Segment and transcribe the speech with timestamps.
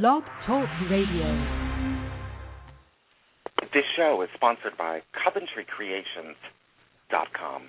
[0.00, 1.28] Blog Talk Radio.
[3.74, 7.62] This show is sponsored by CoventryCreations.com.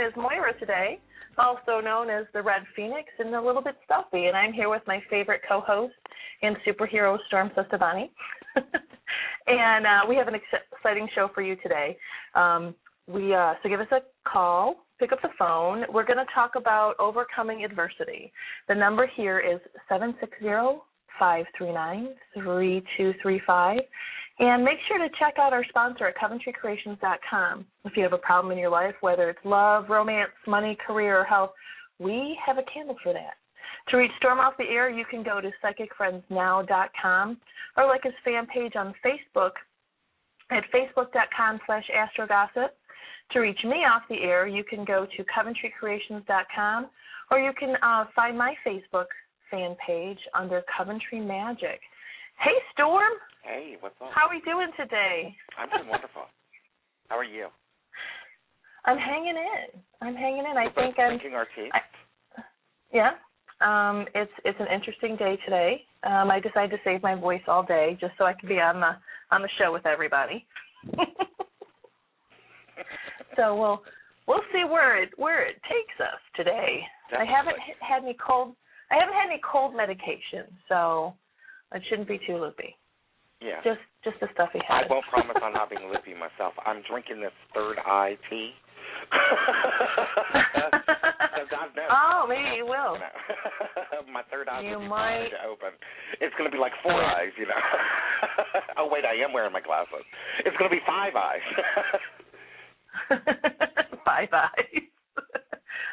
[0.00, 0.98] Is Moira today,
[1.38, 4.26] also known as the Red Phoenix and a little bit stuffy.
[4.26, 5.94] And I'm here with my favorite co host
[6.42, 8.10] and superhero, Storm Cestavani.
[9.46, 11.96] and uh, we have an exciting show for you today.
[12.34, 12.74] Um,
[13.08, 15.84] we uh, So give us a call, pick up the phone.
[15.92, 18.32] We're going to talk about overcoming adversity.
[18.68, 20.82] The number here is 760
[21.18, 23.78] 539 3235.
[24.38, 27.64] And make sure to check out our sponsor at CoventryCreations.com.
[27.84, 31.24] If you have a problem in your life, whether it's love, romance, money, career, or
[31.24, 31.52] health,
[31.98, 33.34] we have a candle for that.
[33.88, 37.36] To reach Storm Off the Air, you can go to PsychicFriendsNow.com
[37.76, 39.52] or like us fan page on Facebook
[40.50, 42.68] at Facebook.com slash AstroGossip.
[43.32, 46.86] To reach me off the air, you can go to CoventryCreations.com
[47.30, 49.06] or you can uh, find my Facebook
[49.50, 51.80] fan page under Coventry Magic.
[52.38, 53.12] Hey, Storm!
[53.46, 54.10] Hey, what's up?
[54.12, 55.32] How are we doing today?
[55.56, 56.22] I'm doing wonderful.
[57.08, 57.46] How are you?
[58.84, 59.80] I'm hanging in.
[60.02, 60.56] I'm hanging in.
[60.56, 61.10] I think I'm.
[61.18, 61.70] drinking our tea.
[61.72, 61.80] I,
[62.92, 63.12] yeah.
[63.60, 65.82] Um, it's it's an interesting day today.
[66.02, 68.80] Um, I decided to save my voice all day just so I could be on
[68.80, 68.96] the
[69.30, 70.44] on the show with everybody.
[73.36, 73.82] so we'll
[74.26, 76.80] we'll see where it where it takes us today.
[77.10, 77.32] Definitely.
[77.32, 78.56] I haven't had any cold.
[78.90, 81.14] I haven't had any cold medication, so
[81.72, 82.74] it shouldn't be too loopy.
[83.40, 83.60] Yeah.
[83.64, 86.54] Just just the stuff he I won't promise on not being lippy myself.
[86.64, 88.52] I'm drinking this third eye tea.
[89.12, 89.18] so
[91.50, 91.90] God knows.
[91.90, 92.98] oh, maybe you will.
[94.12, 95.70] My third eye You will be might- wide open.
[96.20, 97.54] It's going to be like four eyes, you know.
[98.78, 100.04] oh wait, I am wearing my glasses.
[100.44, 101.40] It's going to be five eyes.
[104.06, 104.82] Five eyes.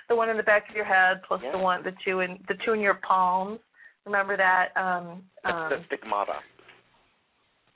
[0.07, 1.51] the one in the back of your head plus Yeah.
[1.51, 3.60] the one the two in the two in your palms.
[4.06, 4.69] Remember that?
[4.78, 6.36] Um um the stigmata.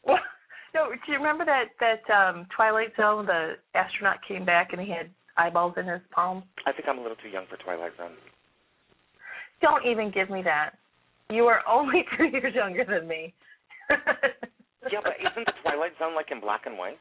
[0.07, 0.19] Well,
[0.73, 3.25] no, do you remember that that um Twilight Zone?
[3.25, 6.43] The astronaut came back and he had eyeballs in his palms.
[6.65, 8.13] I think I'm a little too young for Twilight Zone.
[9.61, 10.71] Don't even give me that.
[11.29, 13.33] You are only three years younger than me.
[14.91, 16.99] Yeah, but isn't the Twilight Zone like in black and white?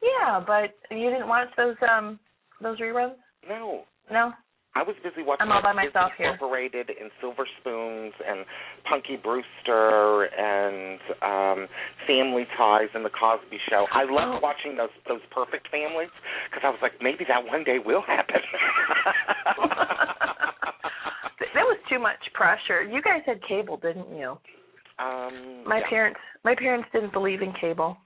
[0.00, 2.18] yeah, but you didn't watch those um
[2.62, 3.16] those reruns?
[3.48, 3.82] No.
[4.10, 4.32] No.
[4.76, 6.32] I was busy watching I'm all by like, myself Disney here.
[6.38, 8.46] Incorporated and Silver Spoons and
[8.88, 11.68] Punky Brewster and um
[12.06, 13.86] Family Ties and The Cosby Show.
[13.92, 14.40] I loved Oh.
[14.42, 16.10] watching those those perfect families
[16.48, 18.38] because I was like, maybe that one day will happen.
[21.54, 22.82] that was too much pressure.
[22.82, 24.38] You guys had cable, didn't you?
[24.98, 27.96] um, My yeah, parents my parents didn't believe in cable.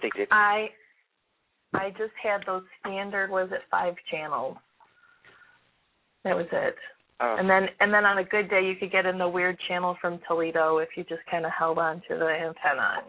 [0.00, 0.28] they did.
[0.30, 0.68] I
[1.74, 4.56] I just had those standard was it five channels.
[6.26, 6.74] That was it.
[7.22, 9.56] Uh, And then and then on a good day you could get in the weird
[9.68, 13.06] channel from Toledo if you just kind of held on to the antenna.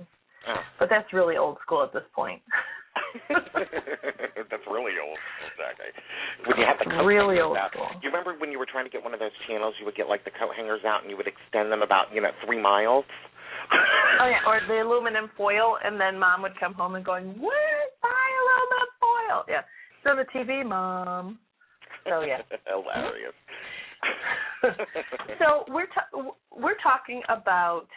[0.48, 0.62] oh.
[0.80, 2.42] But that's really old school at this point.
[4.50, 5.18] That's really old.
[5.54, 5.92] Exactly.
[6.46, 7.72] When you had the coat Really old out.
[7.72, 7.90] school.
[8.02, 10.08] You remember when you were trying to get one of those channels, you would get
[10.08, 13.06] like the coat hangers out and you would extend them about you know three miles.
[14.22, 17.94] Oh yeah, or the aluminum foil, and then mom would come home and going, "Where's
[18.02, 19.64] my aluminum foil?" Yeah,
[20.10, 21.40] on the TV, mom.
[22.08, 22.42] So yeah.
[22.68, 23.34] Hilarious.
[25.40, 27.88] so we're ta- we're talking about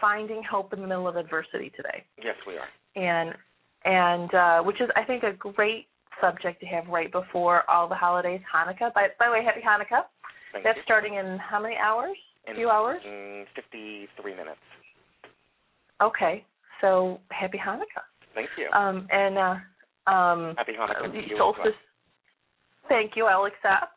[0.00, 2.68] finding hope in the middle of adversity today, yes, we are.
[2.96, 3.34] and
[3.84, 5.86] and uh, which is I think a great
[6.20, 8.92] subject to have right before all the holidays, Hanukkah.
[8.94, 10.04] By by the way, happy Hanukkah.
[10.52, 10.82] Thank That's you.
[10.84, 12.16] starting in how many hours?
[12.48, 13.02] A few hours.
[13.06, 14.60] mm, Fifty-three minutes.
[16.02, 16.44] Okay,
[16.80, 18.04] so happy Hanukkah.
[18.34, 18.68] Thank you.
[18.78, 21.72] Um, and uh, um, Happy Hanukkah the solstice.
[22.88, 23.26] Thank you.
[23.26, 23.92] I'll accept.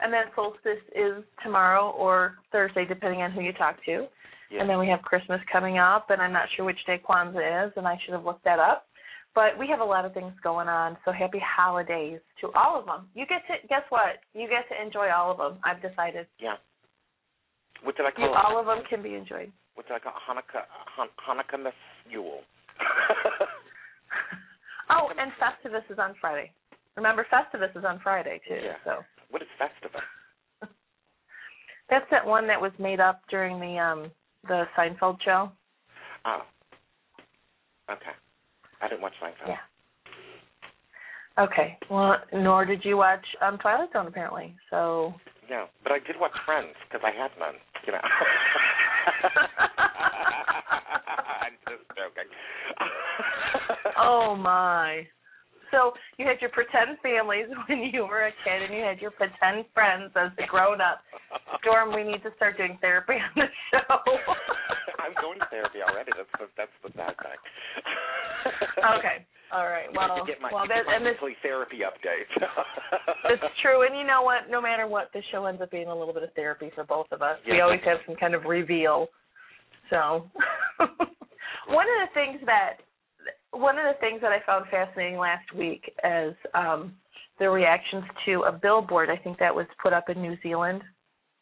[0.00, 4.06] And then solstice is tomorrow or Thursday, depending on who you talk to.
[4.50, 4.60] Yes.
[4.60, 7.72] And then we have Christmas coming up, and I'm not sure which day Kwanzaa is,
[7.76, 8.86] and I should have looked that up.
[9.34, 12.86] But we have a lot of things going on, so happy holidays to all of
[12.86, 13.08] them.
[13.14, 14.22] You get to guess what?
[14.34, 15.58] You get to enjoy all of them.
[15.64, 16.26] I've decided.
[16.40, 16.54] yeah.
[17.84, 18.44] What did I You, call it?
[18.44, 19.52] all of them can be enjoyed.
[19.74, 20.64] What did I call Hanukkah?
[20.96, 21.70] Han- Hanukkah
[22.10, 22.40] Yule.
[24.90, 26.50] Oh, and Festivus is on Friday.
[26.98, 28.58] Remember, Festivus is on Friday too.
[28.60, 28.72] Yeah.
[28.84, 30.00] So what is Festivus?
[31.88, 34.10] that's that one that was made up during the um
[34.48, 35.52] the Seinfeld show.
[36.24, 36.40] Oh.
[37.88, 38.10] Okay.
[38.82, 39.46] I didn't watch Seinfeld.
[39.46, 39.58] Yeah.
[41.38, 41.78] Okay.
[41.88, 44.56] Well, nor did you watch um Twilight Zone apparently.
[44.68, 45.14] So
[45.48, 47.54] No, but I did watch Friends because I had none.
[47.86, 48.00] You know.
[51.42, 52.28] I'm just joking.
[53.96, 55.06] Oh my.
[55.70, 59.12] So you had your pretend families when you were a kid, and you had your
[59.12, 61.00] pretend friends as a grown up.
[61.60, 63.96] Storm, we need to start doing therapy on the show.
[65.02, 66.12] I'm going to therapy already.
[66.16, 67.40] That's the that's the sad thing.
[68.98, 69.26] okay.
[69.52, 69.88] All right.
[69.88, 72.28] You Well, to get my, well, you that, and this therapy updates.
[73.32, 73.86] it's true.
[73.86, 74.50] And you know what?
[74.50, 77.06] No matter what, this show ends up being a little bit of therapy for both
[77.12, 77.38] of us.
[77.48, 79.08] We always have some kind of reveal.
[79.88, 80.28] So,
[81.68, 82.84] one of the things that
[83.52, 86.94] one of the things that I found fascinating last week is um,
[87.38, 89.10] the reactions to a billboard.
[89.10, 90.82] I think that was put up in New Zealand,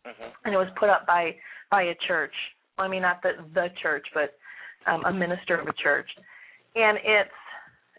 [0.07, 0.33] Mhm.
[0.45, 1.37] and it was put up by
[1.71, 2.35] by a church.
[2.79, 4.39] I mean, not the the church, but
[4.87, 6.09] um, a minister of a church,
[6.77, 7.31] and it's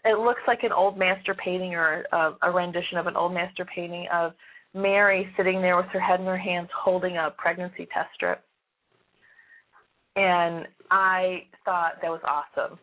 [0.04, 3.64] it looks like an old master painting or a, a rendition of an old master
[3.64, 4.32] painting of
[4.72, 8.42] Mary sitting there with her head in her hands holding a pregnancy test strip.
[10.16, 12.78] And I thought that was awesome.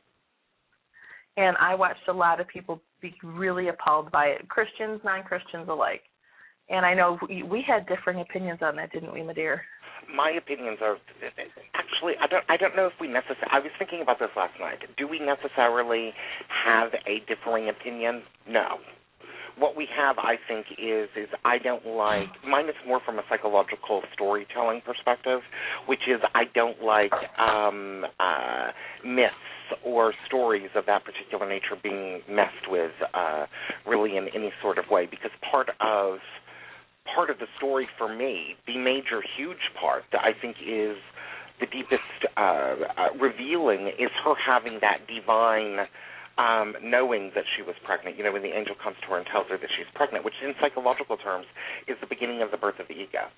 [1.37, 5.67] And I watched a lot of people be really appalled by it, Christians, non Christians
[5.69, 6.01] alike.
[6.69, 9.61] And I know we, we had differing opinions on that, didn't we, my dear?
[10.15, 10.97] My opinions are
[11.73, 13.49] actually I don't I don't know if we necessarily.
[13.51, 14.79] I was thinking about this last night.
[14.97, 16.13] Do we necessarily
[16.47, 18.21] have a differing opinion?
[18.47, 18.77] No
[19.57, 23.23] what we have, I think, is is I don't like mine is more from a
[23.29, 25.41] psychological storytelling perspective,
[25.87, 28.67] which is I don't like um, uh,
[29.05, 29.33] myths
[29.83, 33.45] or stories of that particular nature being messed with uh,
[33.87, 36.19] really in any sort of way because part of
[37.13, 40.97] part of the story for me, the major huge part that I think is
[41.59, 42.01] the deepest
[42.35, 42.75] uh, uh,
[43.19, 45.87] revealing is her having that divine
[46.37, 48.17] um, knowing that she was pregnant.
[48.17, 50.35] You know, when the angel comes to her and tells her that she's pregnant, which
[50.43, 51.45] in psychological terms
[51.87, 53.31] is the beginning of the birth of the ego.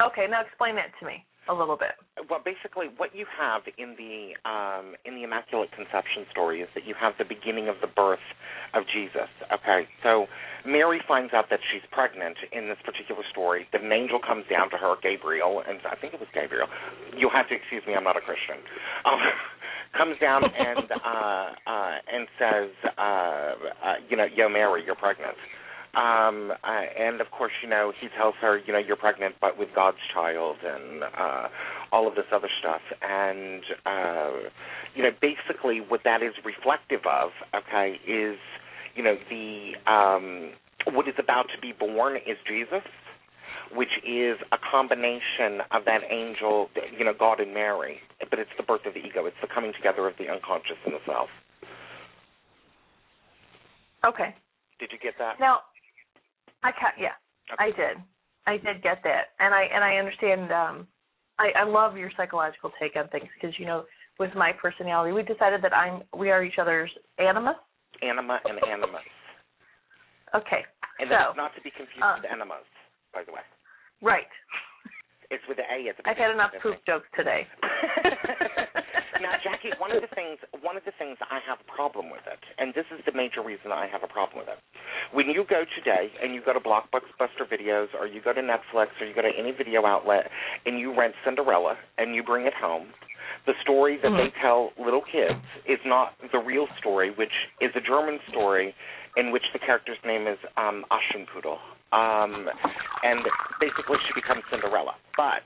[0.00, 1.98] Okay, now explain that to me a little bit.
[2.30, 6.86] Well, basically, what you have in the um, in the Immaculate Conception story is that
[6.86, 8.22] you have the beginning of the birth
[8.74, 9.30] of Jesus.
[9.50, 10.26] Okay, so
[10.64, 13.66] Mary finds out that she's pregnant in this particular story.
[13.72, 16.66] The angel comes down to her, Gabriel, and I think it was Gabriel.
[17.18, 18.62] You'll have to excuse me, I'm not a Christian.
[19.04, 19.18] Um,
[19.96, 25.36] comes down and uh, uh, and says, uh, uh, you know, yo, Mary, you're pregnant.
[25.94, 29.58] Um, uh, and of course, you know, he tells her, you know, you're pregnant, but
[29.58, 31.48] with God's child, and uh,
[31.92, 32.80] all of this other stuff.
[33.02, 34.48] And uh,
[34.94, 38.38] you know, basically, what that is reflective of, okay, is
[38.94, 40.52] you know the um,
[40.94, 42.82] what is about to be born is Jesus,
[43.74, 47.98] which is a combination of that angel, you know, God and Mary,
[48.28, 49.26] but it's the birth of the ego.
[49.26, 51.28] It's the coming together of the unconscious and the self.
[54.04, 54.34] Okay.
[54.78, 55.38] Did you get that?
[55.38, 55.60] Now,
[56.62, 57.14] I ca- yeah,
[57.52, 57.64] okay.
[57.64, 57.96] I did.
[58.46, 60.52] I did get that, and I and I understand.
[60.52, 60.86] Um,
[61.38, 63.84] I, I love your psychological take on things because you know,
[64.18, 67.54] with my personality, we decided that I'm we are each other's animus.
[68.02, 69.06] Anima and animus.
[70.34, 70.66] Okay.
[70.98, 72.66] And so, that's not to be confused uh, with enemas,
[73.14, 73.42] by the way.
[74.02, 74.26] Right.
[75.32, 77.48] It's with the A at the I've had enough poop jokes today.
[79.24, 82.20] now, Jacki, one of the things one of the things I have a problem with
[82.28, 84.60] it, and this is the major reason I have a problem with it.
[85.16, 88.92] When you go today and you go to Blockbuster Videos or you go to Netflix
[89.00, 90.28] or you go to any video outlet
[90.66, 92.92] and you rent Cinderella and you bring it home,
[93.46, 94.28] the story that mm-hmm.
[94.28, 98.74] they tell little kids is not the real story, which is a German story
[99.16, 100.84] in which the character's name is um,
[101.32, 101.58] Poodle,
[101.92, 102.48] Um,
[103.02, 103.20] and
[103.60, 104.94] basically she becomes Cinderella.
[105.16, 105.44] But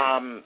[0.00, 0.42] um,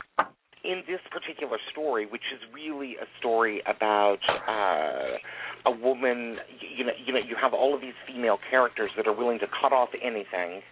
[0.65, 6.37] in this particular story, which is really a story about uh, a woman,
[6.77, 9.47] you know, you know, you have all of these female characters that are willing to
[9.61, 10.63] cut off anything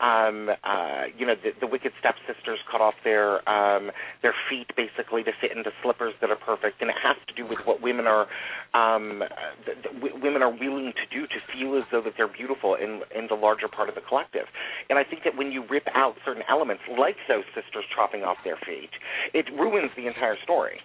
[0.00, 3.90] um, uh, you know, the, the wicked stepsisters cut off their um,
[4.22, 7.46] their feet basically to fit into slippers that are perfect, and it has to do
[7.46, 8.26] with what women are
[8.74, 9.22] um,
[9.66, 13.02] the, w- women are willing to do to feel as though that they're beautiful in
[13.14, 14.46] in the larger part of the collective.
[14.90, 18.38] And I think that when you rip out certain elements, like those sisters chopping off
[18.44, 18.90] their feet,
[19.32, 20.80] it ruins the entire story.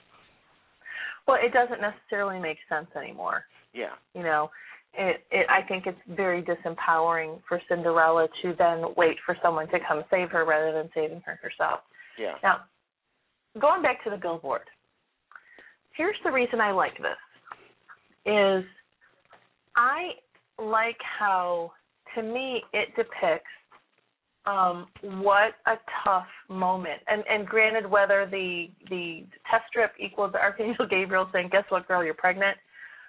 [1.27, 3.45] Well, it doesn't necessarily make sense anymore.
[3.73, 3.93] Yeah.
[4.15, 4.49] You know,
[4.93, 9.79] it, it I think it's very disempowering for Cinderella to then wait for someone to
[9.87, 11.81] come save her rather than saving her herself.
[12.17, 12.35] Yeah.
[12.43, 12.61] Now,
[13.59, 14.61] going back to the billboard.
[15.95, 17.17] Here's the reason I like this
[18.25, 18.63] is
[19.75, 20.11] I
[20.57, 21.71] like how
[22.15, 23.49] to me it depicts
[24.45, 27.01] um, what a tough moment.
[27.07, 31.87] And and granted, whether the the test strip equals the Archangel Gabriel saying, "Guess what,
[31.87, 32.57] girl, you're pregnant,"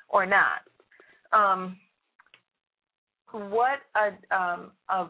[0.08, 0.62] or not,
[1.32, 1.76] um,
[3.32, 5.06] what a um, a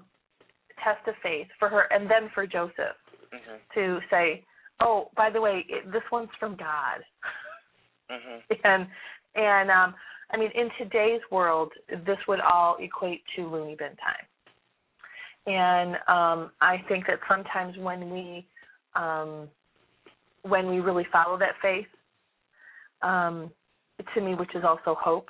[0.82, 2.96] test of faith for her, and then for Joseph
[3.32, 3.56] mm-hmm.
[3.74, 4.44] to say,
[4.80, 7.00] "Oh, by the way, it, this one's from God,"
[8.10, 8.54] mm-hmm.
[8.64, 8.86] and
[9.34, 9.94] and um,
[10.32, 14.26] I mean, in today's world, this would all equate to loony bin time.
[15.46, 18.46] And um, I think that sometimes when we
[18.94, 19.48] um,
[20.42, 21.86] when we really follow that faith,
[23.02, 23.50] um,
[24.14, 25.28] to me, which is also hope,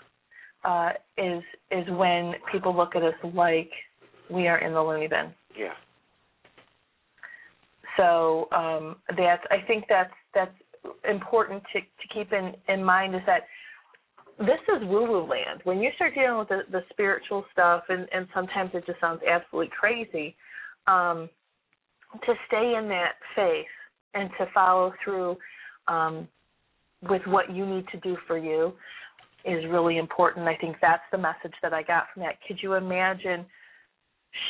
[0.64, 3.70] uh, is is when people look at us like
[4.28, 5.32] we are in the loony bin.
[5.56, 5.72] Yeah.
[7.96, 10.54] So um, that's I think that's that's
[11.08, 13.42] important to to keep in in mind is that
[14.38, 15.60] this is woo woo land.
[15.64, 19.20] When you start dealing with the, the spiritual stuff, and and sometimes it just sounds
[19.28, 20.36] absolutely crazy.
[20.86, 21.28] Um,
[22.26, 23.66] to stay in that faith
[24.14, 25.36] and to follow through
[25.86, 26.26] um,
[27.08, 28.72] with what you need to do for you
[29.44, 30.46] is really important.
[30.46, 32.36] I think that's the message that I got from that.
[32.46, 33.46] Could you imagine?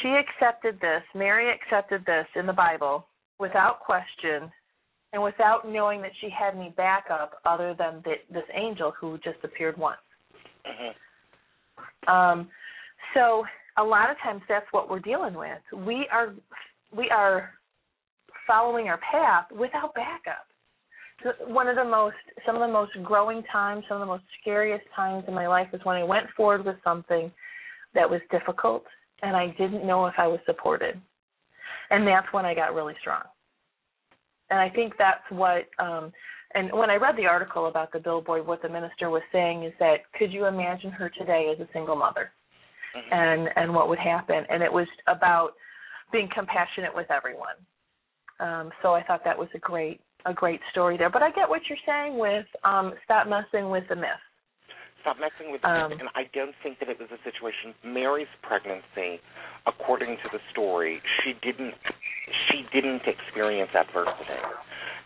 [0.03, 3.07] She accepted this, Mary accepted this in the Bible
[3.39, 4.51] without question
[5.13, 9.39] and without knowing that she had any backup other than the, this angel who just
[9.43, 9.99] appeared once.
[10.67, 12.11] Mm-hmm.
[12.11, 12.49] Um,
[13.15, 13.45] so
[13.79, 15.59] a lot of times that's what we're dealing with.
[15.87, 16.35] We are
[16.97, 17.51] we are
[18.47, 20.47] following our path without backup.
[21.47, 24.85] One of the most some of the most growing times, some of the most scariest
[24.95, 27.31] times in my life is when I went forward with something
[27.95, 28.85] that was difficult
[29.23, 31.01] and I didn't know if I was supported.
[31.91, 33.23] And that's when I got really strong.
[34.51, 36.13] And I think that's what um
[36.55, 39.73] and when I read the article about the billboard, what the minister was saying is
[39.79, 42.33] that could you imagine her today as a single mother,
[42.97, 43.13] mm-hmm.
[43.13, 44.45] and and what would happen?
[44.49, 45.51] And it was about
[46.13, 47.55] being compassionate with everyone.
[48.41, 51.11] Um, so I thought that was a great a great story there.
[51.11, 54.23] But I get what you're saying with um, stop messing with the myth.
[55.03, 55.99] Stop messing with the um, myth.
[56.01, 57.75] And I don't think that it was a situation.
[57.85, 59.21] Mary's pregnancy,
[59.67, 61.75] according to the story, she didn't
[62.49, 64.39] she didn't experience adversity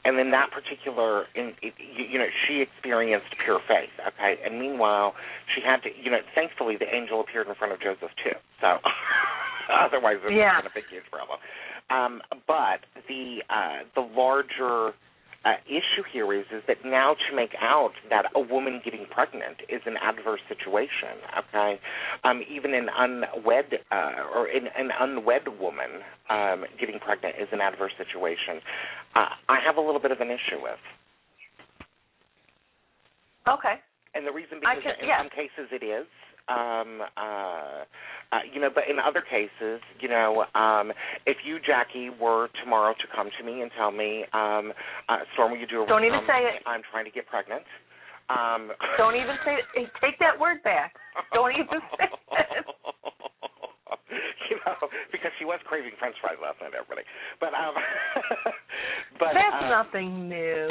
[0.05, 5.15] and then that particular in you know she experienced pure faith okay and meanwhile
[5.55, 8.79] she had to you know thankfully the angel appeared in front of joseph too so
[9.73, 10.61] otherwise it would yeah.
[10.61, 11.39] been a big huge problem
[11.95, 14.93] um but the uh the larger
[15.45, 19.61] uh, issue here is is that now to make out that a woman getting pregnant
[19.69, 21.21] is an adverse situation.
[21.37, 21.79] Okay,
[22.25, 27.61] um, even an unwed uh, or an, an unwed woman um, getting pregnant is an
[27.61, 28.61] adverse situation.
[29.15, 30.81] Uh, I have a little bit of an issue with.
[33.47, 33.77] Okay.
[34.15, 35.21] And the reason because can, in yeah.
[35.21, 36.07] some cases it is
[36.49, 37.85] um uh
[38.35, 40.91] uh, you know, but in other cases, you know, um,
[41.27, 44.73] if you, Jacki, were tomorrow to come to me and tell me, um,
[45.09, 46.63] uh, Storm, will you do a Don't even say it.
[46.67, 47.63] I'm trying to get pregnant.
[48.31, 49.91] Um, Don't even say it.
[50.03, 50.95] Take that word back.
[51.33, 52.67] Don't even say it.
[54.51, 57.07] you know, because she was craving French fries last night, everybody.
[57.39, 57.75] But um,
[59.21, 60.69] but that's uh, nothing new.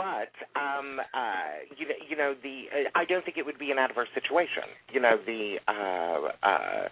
[0.00, 3.70] But um, uh, you know, you know, the uh, I don't think it would be
[3.70, 4.64] an adverse situation.
[4.92, 6.88] You know, the uh, uh,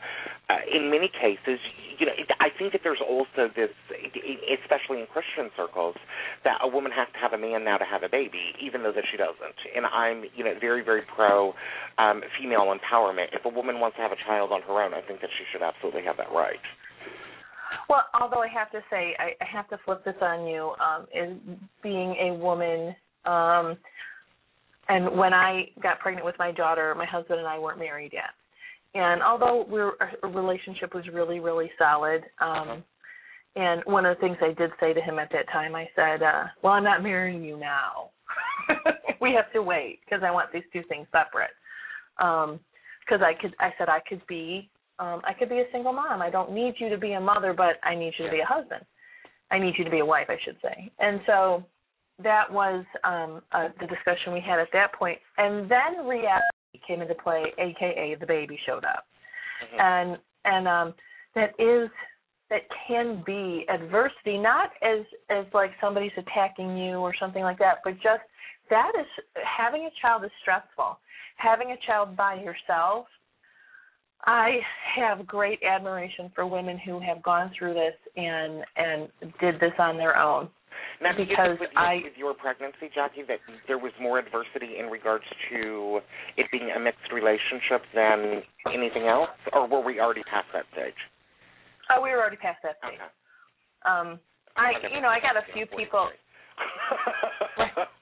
[0.52, 1.58] uh, in many cases,
[1.98, 3.72] you know, it, I think that there's also this,
[4.60, 5.96] especially in Christian circles,
[6.44, 8.92] that a woman has to have a man now to have a baby, even though
[8.92, 9.56] that she doesn't.
[9.74, 11.54] And I'm, you know, very, very pro
[11.96, 13.32] um, female empowerment.
[13.32, 15.44] If a woman wants to have a child on her own, I think that she
[15.50, 16.60] should absolutely have that right.
[17.88, 20.74] Well, although I have to say, I, I have to flip this on you.
[20.80, 21.36] Um, is
[21.82, 23.76] being a woman, um,
[24.88, 28.30] and when I got pregnant with my daughter, my husband and I weren't married yet.
[28.94, 32.82] And although we're, our relationship was really, really solid, um,
[33.54, 36.22] and one of the things I did say to him at that time, I said,
[36.22, 38.10] uh, "Well, I'm not marrying you now.
[39.20, 41.50] we have to wait because I want these two things separate."
[42.16, 45.92] Because um, I could, I said I could be um, I could be a single
[45.92, 46.22] mom.
[46.22, 48.46] I don't need you to be a mother, but I need you to be a
[48.46, 48.84] husband.
[49.50, 50.90] I need you to be a wife, I should say.
[50.98, 51.64] And so
[52.22, 55.18] that was um, uh, the discussion we had at that point.
[55.38, 56.42] And then reality
[56.86, 59.04] came into play, aka the baby showed up,
[59.64, 59.80] mm-hmm.
[59.80, 60.94] and and um,
[61.34, 61.90] that is
[62.50, 67.78] that can be adversity, not as as like somebody's attacking you or something like that,
[67.84, 68.22] but just
[68.70, 70.98] that is having a child is stressful.
[71.36, 73.06] Having a child by yourself
[74.24, 74.58] I
[74.96, 79.08] have great admiration for women who have gone through this and and
[79.40, 80.48] did this on their own.
[81.00, 85.24] Now, because with, I with your pregnancy, Jacki, that there was more adversity in regards
[85.50, 86.00] to
[86.36, 90.98] it being a mixed relationship than anything else, or were we already past that stage?
[91.90, 92.98] Oh, we were already past that stage.
[92.98, 93.10] Okay.
[93.86, 94.18] Um,
[94.56, 96.08] I, you know, I got a few people.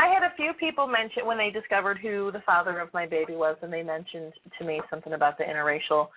[0.00, 3.34] I had a few people mention when they discovered who the father of my baby
[3.34, 6.08] was, and they mentioned to me something about the interracial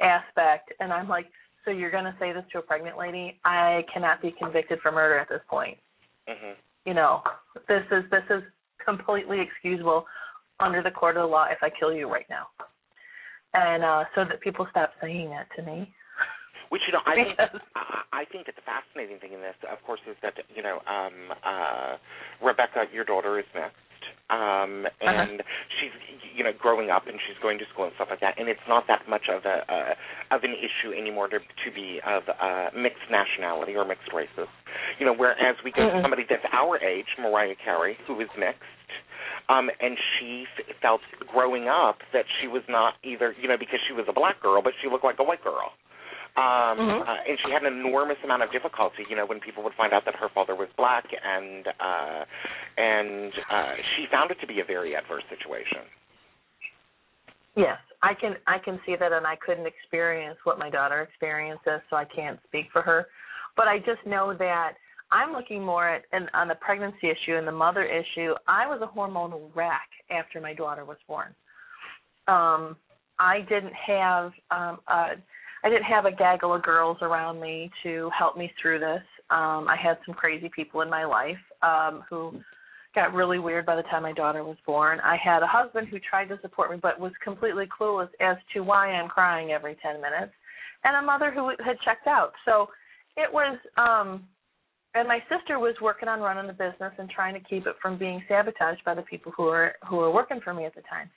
[0.00, 1.26] aspect, and I'm like,
[1.64, 3.38] so you're going to say this to a pregnant lady?
[3.44, 5.76] I cannot be convicted for murder at this point.
[6.28, 6.52] Mm-hmm.
[6.86, 7.22] You know,
[7.68, 8.42] this is this is
[8.84, 10.06] completely excusable
[10.60, 12.46] under the court of the law if I kill you right now.
[13.54, 15.92] And uh so that people stop saying that to me.
[16.68, 17.32] Which you know, I think
[18.12, 21.32] I think that the fascinating thing in this, of course, is that you know, um,
[21.40, 21.96] uh,
[22.44, 25.08] Rebecca, your daughter, is mixed, um, uh-huh.
[25.08, 25.72] and uh-huh.
[25.80, 25.94] she's
[26.36, 28.64] you know growing up and she's going to school and stuff like that, and it's
[28.68, 32.68] not that much of a uh, of an issue anymore to to be of uh,
[32.76, 34.48] mixed nationality or mixed races.
[35.00, 38.62] You know, whereas we get mm somebody that's our age, Mariah Carey, who is mixed.
[39.48, 41.00] Um, and she f- felt
[41.32, 44.60] growing up that she was not either, you know, because she was a black girl,
[44.62, 45.72] but she looked like a white girl.
[46.36, 47.02] Um, mm-hmm.
[47.02, 49.92] uh, and she had an enormous amount of difficulty, you know, when people would find
[49.92, 52.24] out that her father was black, and uh,
[52.76, 55.82] and uh, she found it to be a very adverse situation.
[57.56, 61.82] Yes, I can I can see that, and I couldn't experience what my daughter experiences,
[61.90, 63.06] so I can't speak for her.
[63.56, 64.74] But I just know that
[65.10, 68.34] I'm looking more at and on the pregnancy issue and the mother issue.
[68.46, 71.34] I was a hormonal wreck after my daughter was born.
[72.28, 72.76] Um,
[73.18, 75.06] I didn't have um, a
[75.64, 79.02] I didn't have a gaggle of girls around me to help me through this.
[79.30, 82.40] Um, I had some crazy people in my life um, who
[82.94, 85.00] got really weird by the time my daughter was born.
[85.00, 88.60] I had a husband who tried to support me but was completely clueless as to
[88.60, 90.32] why I'm crying every 10 minutes,
[90.84, 92.32] and a mother who had checked out.
[92.44, 92.68] So
[93.16, 94.24] it was um
[94.94, 97.98] and my sister was working on running the business and trying to keep it from
[97.98, 101.10] being sabotaged by the people who were who were working for me at the time.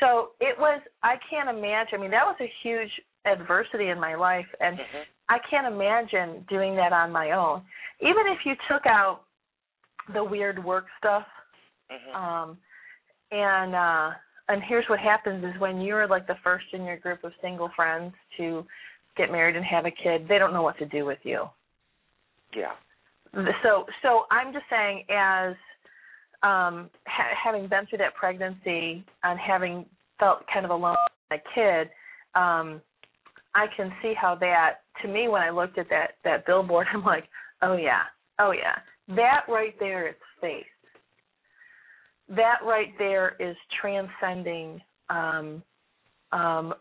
[0.00, 1.94] So it was I can't imagine.
[1.94, 2.90] I mean, that was a huge
[3.26, 5.02] adversity in my life and mm-hmm.
[5.28, 7.62] I can't imagine doing that on my own.
[8.00, 9.22] Even if you took out
[10.12, 11.24] the weird work stuff.
[11.90, 12.16] Mm-hmm.
[12.16, 12.58] Um
[13.30, 14.10] and uh
[14.48, 17.70] and here's what happens is when you're like the first in your group of single
[17.74, 18.64] friends to
[19.16, 21.44] get married and have a kid, they don't know what to do with you.
[22.54, 22.72] Yeah.
[23.62, 25.54] So so I'm just saying as
[26.44, 29.86] um ha- having been through that pregnancy and having
[30.20, 30.96] felt kind of alone
[31.32, 31.88] as a kid,
[32.34, 32.80] um
[33.54, 37.04] I can see how that to me when I looked at that that billboard I'm
[37.04, 37.24] like,
[37.62, 38.02] "Oh yeah.
[38.38, 38.76] Oh yeah.
[39.16, 40.64] That right there is faith.
[42.28, 45.62] That right there is transcending um
[46.32, 46.74] um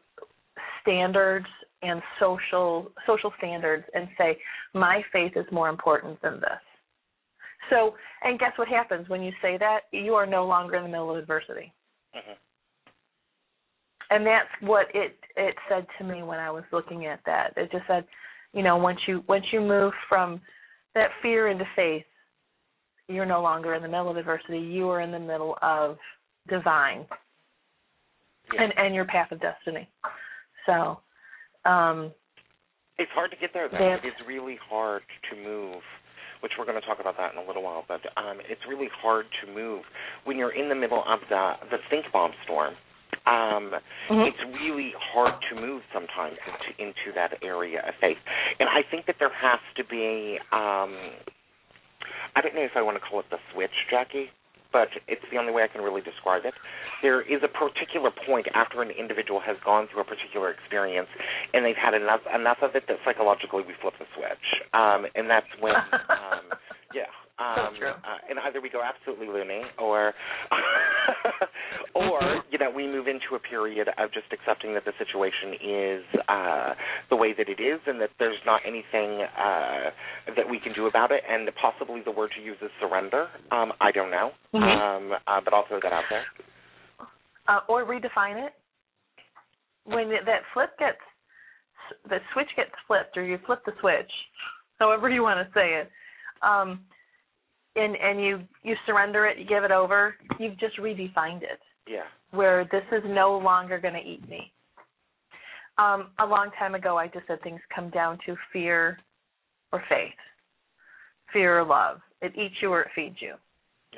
[0.82, 1.48] standards
[1.82, 4.38] and social social standards and say
[4.74, 6.62] my faith is more important than this.
[7.70, 9.82] So, and guess what happens when you say that?
[9.92, 11.74] You are no longer in the middle of adversity.
[12.16, 12.34] Mm-hmm.
[14.10, 17.54] And that's what it it said to me when I was looking at that.
[17.58, 18.06] It just said,
[18.54, 20.40] you know, once you once you move from
[20.94, 22.04] that fear into faith,
[23.08, 24.60] you're no longer in the middle of adversity.
[24.60, 25.98] You are in the middle of
[26.48, 27.06] divine
[28.54, 28.64] yeah.
[28.64, 29.90] and and your path of destiny.
[30.66, 31.00] So,
[31.66, 32.12] um,
[32.98, 33.68] it's hard to get there.
[33.70, 33.98] Though.
[34.04, 35.82] It's really hard to move,
[36.44, 37.86] which we're going to talk about that in a little while.
[37.88, 39.84] But um, it's really hard to move
[40.26, 42.76] when you're in the middle of the the stink bomb storm.
[43.26, 43.72] Um,
[44.12, 44.28] mm-hmm.
[44.28, 48.20] It's really hard to move sometimes into into that area of faith,
[48.60, 50.38] and I think that there has to be.
[50.52, 51.16] Um,
[52.36, 54.28] I don't know if I want to call it the switch, Jacki
[54.74, 56.54] but it's the only way I can really describe it.
[57.02, 61.08] There is a particular point after an individual has gone through a particular experience
[61.54, 65.30] and they've had enough enough of it that psychologically we flip the switch, um, and
[65.30, 65.76] that's when,
[66.10, 66.50] um,
[66.94, 67.08] yeah,
[67.40, 70.14] um, uh, and either we go absolutely loony, or
[71.96, 76.04] or you know we move into a period of just accepting that the situation is
[76.30, 76.74] uh,
[77.10, 79.90] the way that it is, and that there's not anything uh,
[80.36, 81.24] that we can do about it.
[81.28, 83.28] And possibly the word to use is surrender.
[83.52, 84.64] Um, I don't know, mm-hmm.
[84.64, 86.26] um, uh, but I'll throw that out there.
[87.48, 88.54] Uh, or redefine it.
[89.86, 91.02] When that flip gets,
[92.08, 94.12] the switch gets flipped, or you flip the switch,
[94.78, 95.90] however you want to say it.
[96.44, 96.82] Um,
[97.76, 101.60] and and you you surrender it, you give it over, you've just redefined it.
[101.88, 102.04] Yeah.
[102.32, 104.52] Where this is no longer going to eat me.
[105.78, 109.00] Um, a long time ago, I just said things come down to fear
[109.72, 110.14] or faith,
[111.32, 112.00] fear or love.
[112.22, 113.36] It eats you or it feeds you.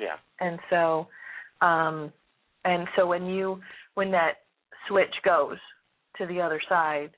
[0.00, 0.16] Yeah.
[0.40, 1.06] And so,
[1.60, 2.12] um,
[2.64, 3.60] and so when you
[3.94, 4.38] when that
[4.88, 5.58] switch goes
[6.18, 7.10] to the other side,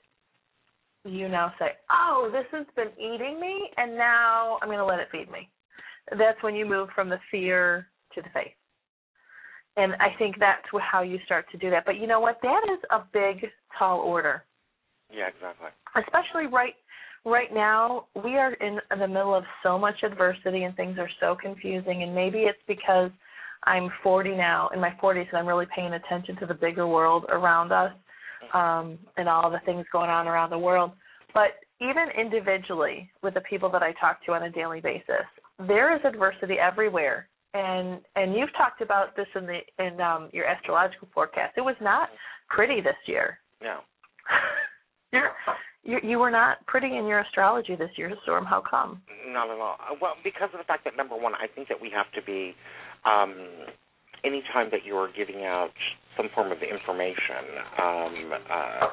[1.05, 4.99] you now say, "Oh, this has been eating me, and now I'm going to let
[4.99, 5.49] it feed me."
[6.16, 8.53] That's when you move from the fear to the faith.
[9.77, 11.85] And I think that's how you start to do that.
[11.87, 12.38] But you know what?
[12.42, 14.44] That is a big, tall order.
[15.11, 15.68] Yeah, exactly.
[15.97, 16.75] Especially right
[17.25, 21.37] right now, we are in the middle of so much adversity and things are so
[21.40, 22.03] confusing.
[22.03, 23.11] And maybe it's because
[23.64, 27.27] I'm 40 now, in my 40s, and I'm really paying attention to the bigger world
[27.29, 27.92] around us
[28.55, 30.92] um, and all the things going on around the world.
[31.35, 35.27] But even individually, with the people that I talk to on a daily basis,
[35.66, 37.29] there is adversity everywhere.
[37.55, 41.55] And and you've talked about this in the in um your astrological forecast.
[41.57, 42.11] It was not
[42.49, 43.38] pretty this year.
[43.62, 43.79] No.
[45.12, 45.31] You're
[45.83, 48.44] you you were not pretty in your astrology this year storm.
[48.44, 49.01] How come?
[49.29, 49.77] Not at all.
[49.81, 52.23] Uh, well because of the fact that number one i think that we have to
[52.23, 52.55] be
[53.07, 53.35] um
[54.25, 55.73] anytime that you're giving out
[56.18, 57.46] some form of information
[57.81, 58.88] um uh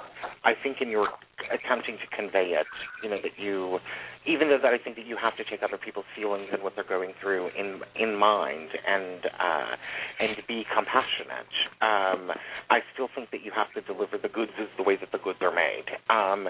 [0.46, 1.10] i think in your
[1.52, 2.68] attempting to convey it
[3.04, 3.80] you know that you
[4.28, 6.74] even though that I think that you have to take other people's feelings and what
[6.76, 9.76] they're going through in in mind and uh,
[10.20, 11.54] and be compassionate.
[11.82, 12.32] Um,
[12.70, 15.20] I still think that you have to deliver the goods as the way that the
[15.20, 15.86] goods are made.
[16.10, 16.50] Um,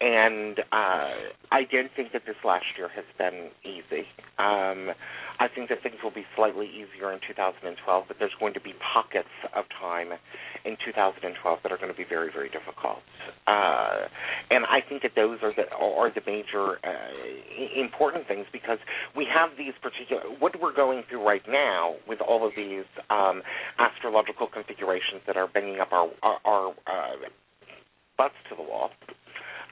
[0.00, 4.04] and uh, I don't think that this last year has been easy.
[4.38, 4.92] Um,
[5.40, 8.74] I think that things will be slightly easier in 2012, but there's going to be
[8.92, 10.13] pockets of time
[10.64, 13.04] in 2012 that are going to be very, very difficult.
[13.46, 14.08] Uh,
[14.50, 18.78] and I think that those are the are the major uh, important things because
[19.16, 23.42] we have these particular what we're going through right now with all of these um,
[23.78, 27.16] astrological configurations that are bringing up our our, our uh,
[28.16, 28.90] butts to the wall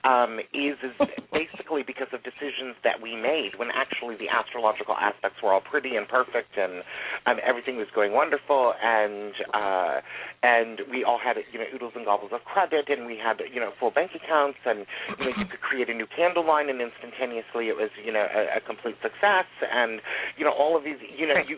[0.04, 0.94] um, is is
[1.32, 5.96] basically because of decisions that we made when actually the astrological aspects were all pretty
[5.96, 6.82] and perfect and
[7.26, 10.02] um, everything was going wonderful and uh,
[10.42, 13.60] and we all had you know oodles and gobbles of credit and we had you
[13.60, 14.84] know full bank accounts and
[15.18, 18.26] you know you could create a new candle line and instantaneously it was you know
[18.26, 20.02] a, a complete success and
[20.36, 21.56] you know all of these you know you,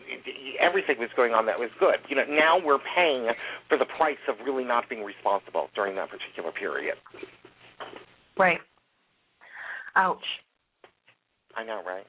[0.61, 3.33] everything was going on that was good you know now we're paying
[3.67, 6.95] for the price of really not being responsible during that particular period.
[8.37, 8.59] Right.
[9.95, 10.17] Ouch.
[11.55, 12.05] I know, right?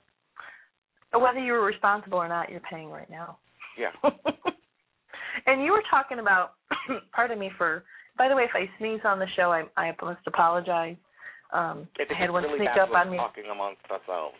[1.18, 3.38] Whether you were responsible or not, you're paying right now.
[3.78, 3.90] Yeah.
[5.46, 6.54] and you were talking about,
[7.12, 7.84] pardon me for,
[8.18, 10.96] by the way, if I sneeze on the show, I, I must apologize.
[11.52, 13.18] Um, I had one really sneak up on me.
[13.18, 14.34] Talking amongst ourselves.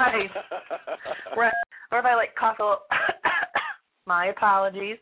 [0.00, 0.30] right.
[1.36, 1.52] right.
[1.92, 2.78] Or if I like cough a little,
[4.06, 4.96] my apologies.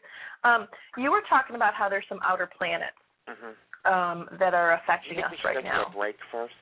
[0.45, 2.93] Um, you were talking about how there's some outer planets.
[3.29, 3.53] Mm-hmm
[3.87, 5.87] um, that are affecting us right now.
[5.89, 6.55] A break first.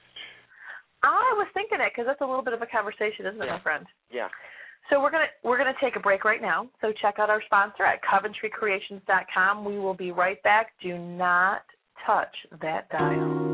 [1.02, 3.56] I was thinking it because that's a little bit of a conversation, isn't it, yeah.
[3.56, 3.86] my friend?
[4.10, 4.28] Yeah.
[4.90, 6.68] So we're gonna we're gonna take a break right now.
[6.80, 9.64] So check out our sponsor at CoventryCreations.com.
[9.64, 10.72] We will be right back.
[10.82, 11.62] Do not
[12.06, 13.51] touch that dial.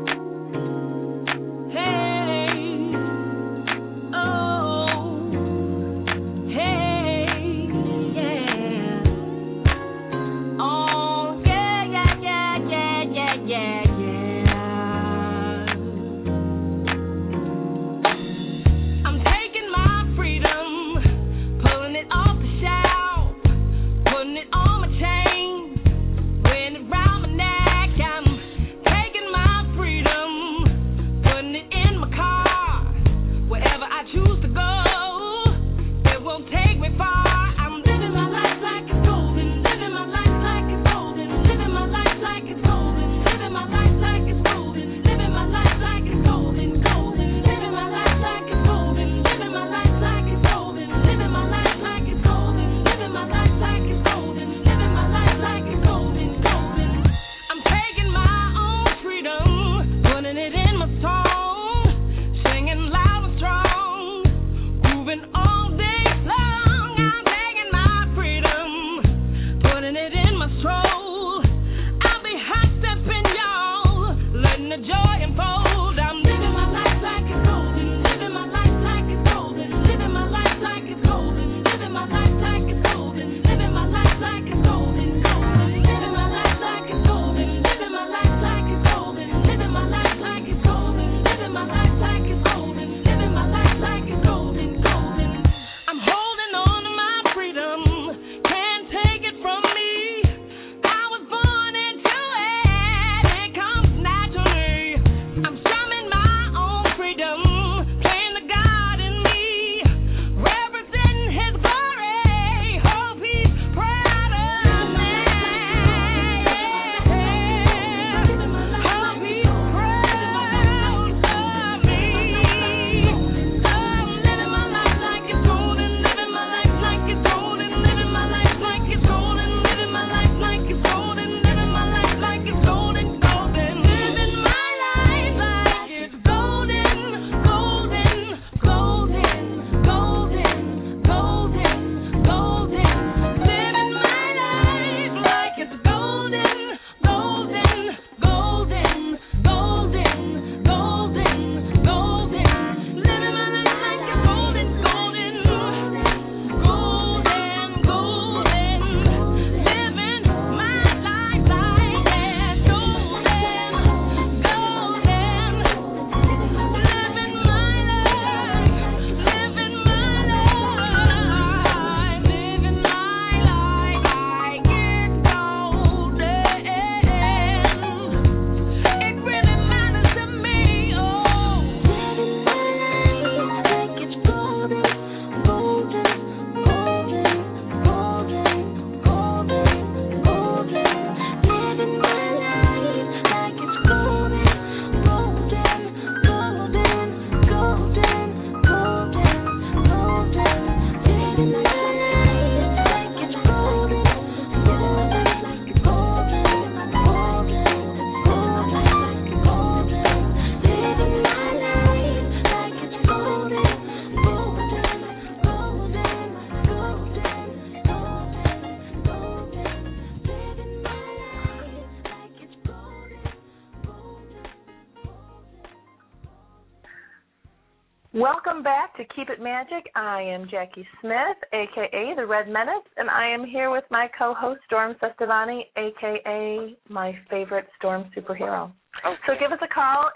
[229.59, 229.91] Magic.
[229.93, 234.61] I am Jacki Smith, aka the Red Menace, and I am here with my co-host
[234.67, 238.71] Storm Cestavani, aka my favorite Storm superhero.
[239.05, 239.17] Okay.
[239.27, 240.11] So give us a call.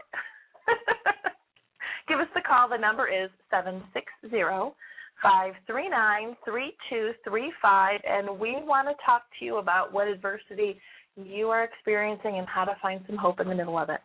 [2.08, 2.70] give us the call.
[2.70, 4.76] The number is seven six zero
[5.22, 9.92] five three nine three two three five, and we want to talk to you about
[9.92, 10.80] what adversity
[11.18, 14.00] you are experiencing and how to find some hope in the middle of it.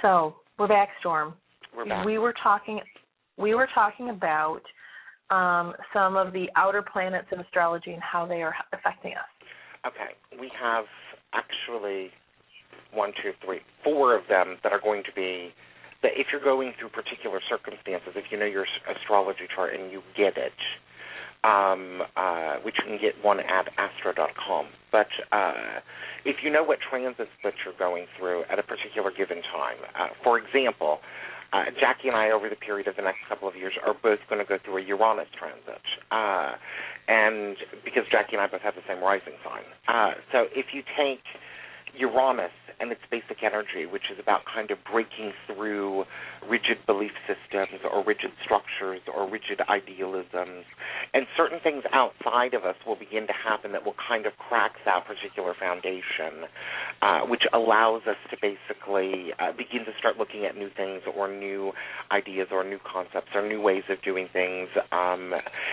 [0.00, 1.34] So we're back, Storm.
[1.76, 2.06] We're back.
[2.06, 2.80] We were talking.
[3.38, 4.62] We were talking about
[5.30, 9.28] um, some of the outer planets in astrology and how they are affecting us.
[9.86, 10.84] Okay, we have
[11.32, 12.10] actually
[12.92, 15.52] one, two, three, four of them that are going to be
[16.02, 20.02] that if you're going through particular circumstances, if you know your astrology chart and you
[20.16, 20.52] get it,
[21.44, 24.66] um, uh, which you can get one at astro.com.
[24.90, 25.80] But uh,
[26.24, 30.08] if you know what transits that you're going through at a particular given time, uh,
[30.22, 30.98] for example,
[31.52, 34.18] uh, Jacki and I, over the period of the next couple of years, are both
[34.28, 36.52] going to go through a Uranus transit, uh,
[37.08, 39.64] and because Jacki and I both have the same rising sign.
[39.88, 41.24] Uh, so if you take
[41.96, 46.04] Uranus and its basic energy, which is about kind of breaking through
[46.48, 50.64] rigid belief systems or rigid structures or rigid idealisms,
[51.12, 54.72] and certain things outside of us will begin to happen that will kind of crack
[54.84, 56.46] that particular foundation,
[57.02, 61.28] uh, which allows us to basically uh, begin to start looking at new things or
[61.28, 61.72] new
[62.12, 65.32] ideas or new concepts or new ways of doing things um,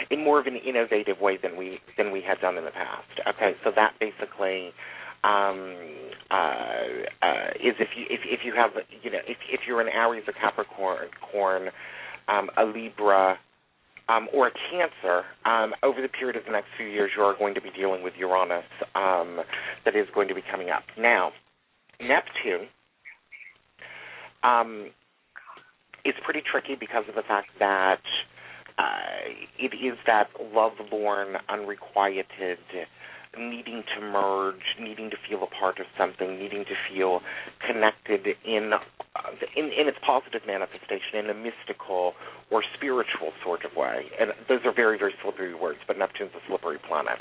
[0.10, 3.13] in more of an innovative way than we than we had done in the past.
[3.28, 4.73] Okay, so that basically
[5.25, 5.75] um,
[6.29, 9.89] uh, uh, is if you if if you have you know if if you're an
[9.89, 11.69] Aries, a Capricorn, corn,
[12.27, 13.38] um, a Libra,
[14.07, 17.35] um, or a Cancer, um, over the period of the next few years, you are
[17.38, 19.41] going to be dealing with Uranus um,
[19.83, 20.83] that is going to be coming up.
[20.97, 21.31] Now,
[21.99, 22.67] Neptune
[24.43, 24.89] um,
[26.03, 28.01] is pretty tricky because of the fact that
[28.77, 32.25] uh, it is that love-born, unrequited
[33.39, 37.21] needing to merge, needing to feel a part of something, needing to feel
[37.65, 38.79] connected in uh,
[39.55, 42.13] in, in its positive manifestation, in a mystical
[42.51, 44.05] or spiritual sort of way.
[44.19, 47.19] And those are very very slippery words, but Neptune's a slippery planet.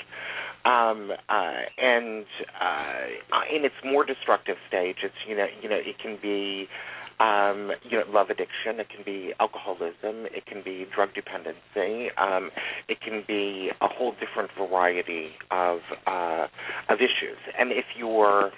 [0.65, 2.25] Um, uh, and
[2.59, 6.67] uh, in its more destructive stage, it's you know you know it can be
[7.19, 8.79] um, you know, love addiction.
[8.79, 10.27] It can be alcoholism.
[10.35, 12.11] It can be drug dependency.
[12.17, 12.51] Um,
[12.87, 16.47] it can be a whole different variety of uh,
[16.89, 17.39] of issues.
[17.57, 18.51] And if you're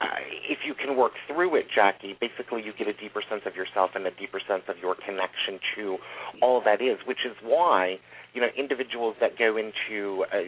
[0.00, 0.06] uh,
[0.48, 3.90] if you can work through it, Jacki, basically you get a deeper sense of yourself
[3.94, 5.98] and a deeper sense of your connection to
[6.40, 7.98] all that is, which is why
[8.32, 10.38] you know individuals that go into uh,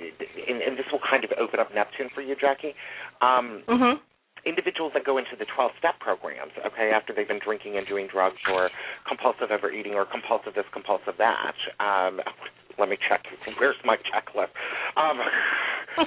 [0.49, 2.73] and, and this will kind of open up Neptune for you, Jacki.
[3.21, 4.10] Um, Mm-hmm.
[4.45, 8.09] Individuals that go into the 12 step programs, okay, after they've been drinking and doing
[8.11, 8.71] drugs or
[9.07, 11.57] compulsive overeating or compulsive this, compulsive that.
[11.79, 12.21] Um,
[12.79, 13.25] let me check.
[13.59, 14.55] Where's my checklist?
[14.97, 15.21] Um,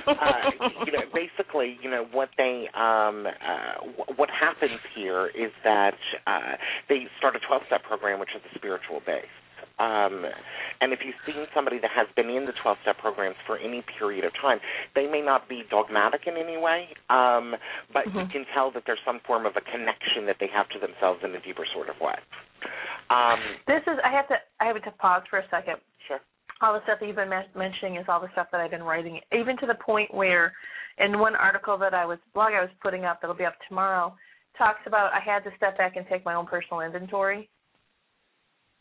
[0.08, 0.50] uh,
[0.86, 5.98] you know, basically, you know what they um, uh, w- what happens here is that
[6.26, 6.56] uh,
[6.90, 9.26] they start a 12 step program, which is a spiritual base.
[9.80, 10.26] Um,
[10.82, 13.84] and if you've seen somebody that has been in the 12 step programs for any
[13.98, 14.60] period of time,
[14.96, 17.56] they may not be dogmatic in any way, um,
[17.94, 18.32] but you Mhm.
[18.32, 21.34] can tell that there's some form of a connection that they have to themselves in
[21.36, 22.16] a deeper sort of way.
[23.10, 24.00] Um, This is.
[24.04, 24.42] I have to.
[24.60, 25.78] I have to pause for a second.
[26.08, 26.20] sure.
[26.62, 28.84] all the stuff that you've been men- mentioning is all the stuff that I've been
[28.84, 30.54] writing, even to the point where,
[30.98, 34.16] in one article that I was blog I was putting up that'll be up tomorrow,
[34.58, 37.50] talks about I had to step back and take my own personal inventory.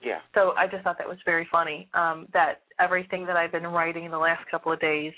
[0.04, 0.18] Yeah.
[0.34, 1.88] So I just thought that was very funny.
[1.94, 5.12] Um, that everything that I've been writing the last couple of days,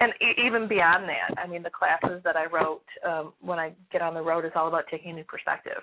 [0.00, 3.72] and e- even beyond that, I mean the classes that I wrote um, when I
[3.92, 5.82] get on the road is all about taking a new perspective.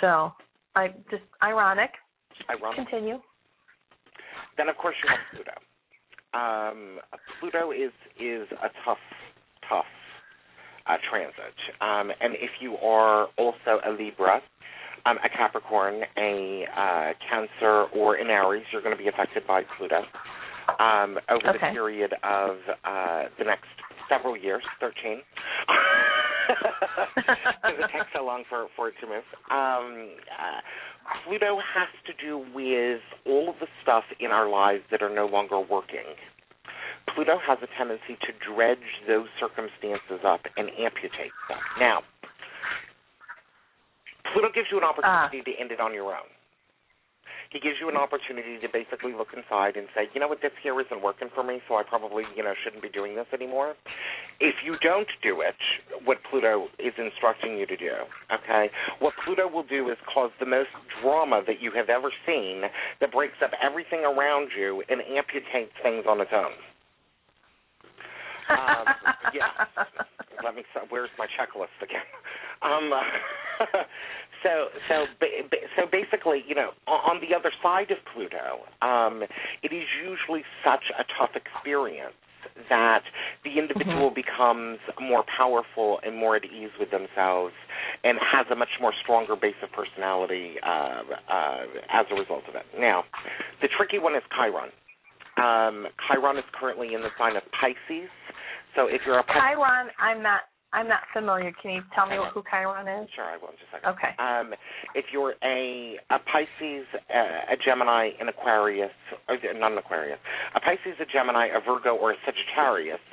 [0.00, 0.32] So
[0.74, 1.90] I just ironic.
[2.48, 2.76] Ironic.
[2.76, 3.20] Continue.
[4.56, 5.52] Then of course you have Pluto.
[6.34, 6.98] Um,
[7.40, 8.98] Pluto is is a tough,
[9.68, 9.84] tough
[10.86, 11.54] uh, transit.
[11.80, 14.40] Um, and if you are also a Libra,
[15.06, 19.62] um, a Capricorn, a uh, Cancer, or an Aries, you're going to be affected by
[19.76, 20.02] Pluto
[20.78, 23.68] um, over the period of uh, the next
[24.08, 25.20] several years, 13.
[27.14, 29.24] Because it takes so long for, for it to move.
[29.50, 30.60] Um, uh,
[31.24, 35.26] Pluto has to do with all of the stuff in our lives that are no
[35.26, 36.18] longer working.
[37.14, 41.58] Pluto has a tendency to dredge those circumstances up and amputate them.
[41.78, 42.02] Now,
[44.32, 46.28] Pluto gives you an opportunity to end it on your own.
[47.52, 50.56] He gives you an opportunity to basically look inside and say, you know what, this
[50.62, 53.74] here isn't working for me, so I probably, you know, shouldn't be doing this anymore.
[54.40, 55.54] If you don't do it,
[56.04, 57.92] what Pluto is instructing you to do,
[58.32, 58.70] okay,
[59.00, 60.72] what Pluto will do is cause the most
[61.02, 62.62] drama that you have ever seen
[63.00, 66.52] that breaks up everything around you and amputates things on its own.
[68.52, 68.84] Um,
[70.44, 70.62] Let me.
[70.88, 72.06] Where's my checklist again?
[72.62, 72.92] Um,
[74.44, 75.06] so so
[75.74, 79.24] so basically, you know, on the other side of Pluto, um,
[79.64, 82.14] it is usually such a tough experience
[82.68, 83.02] that
[83.44, 84.22] the individual mm-hmm.
[84.22, 87.54] becomes more powerful and more at ease with themselves
[88.04, 92.54] and has a much more stronger base of personality uh, uh, as a result of
[92.54, 92.66] it.
[92.78, 93.04] Now,
[93.60, 94.70] the tricky one is Chiron.
[95.38, 98.10] Um, Chiron is currently in the sign of Pisces.
[98.74, 100.40] So if you're a Chiron, I'm not
[100.72, 101.52] I'm not familiar.
[101.60, 103.08] Can you tell me who Chiron is?
[103.14, 103.52] Sure, I will.
[103.52, 103.92] Just a second.
[103.92, 104.16] Okay.
[104.18, 104.54] Um,
[104.94, 108.90] if you're a a Pisces, a, a Gemini, an Aquarius,
[109.28, 110.18] or not an Aquarius,
[110.54, 113.04] a Pisces, a Gemini, a Virgo, or a Sagittarius,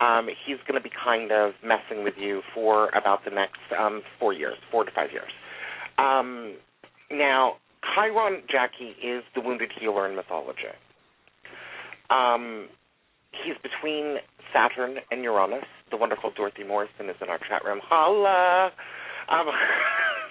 [0.00, 4.02] um, he's going to be kind of messing with you for about the next um,
[4.18, 5.32] four years, four to five years.
[5.98, 6.56] Um,
[7.10, 7.56] now,
[7.94, 10.62] Chiron, Jacki, is the wounded healer in mythology.
[12.08, 12.68] Um,
[13.32, 14.18] he's between
[14.52, 15.64] Saturn and Uranus.
[15.90, 17.80] The wonderful Dorothy Morrison is in our chat room.
[17.82, 18.70] Holla!
[19.28, 19.48] Um,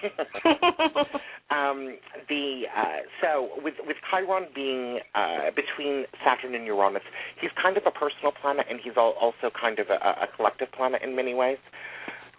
[1.50, 1.98] um,
[2.28, 7.02] the uh, so with with Chiron being uh, between Saturn and Uranus,
[7.40, 11.02] he's kind of a personal planet, and he's also kind of a, a collective planet
[11.02, 11.58] in many ways.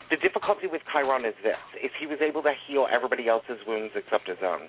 [0.09, 3.93] The difficulty with Chiron is this: is he was able to heal everybody else's wounds
[3.95, 4.67] except his own.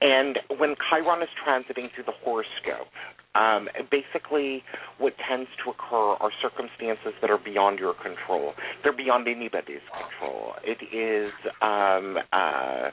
[0.00, 2.92] And when Chiron is transiting through the horoscope,
[3.36, 4.62] um, basically
[4.98, 8.54] what tends to occur are circumstances that are beyond your control.
[8.82, 10.54] They're beyond anybody's control.
[10.64, 12.90] It is, um, uh,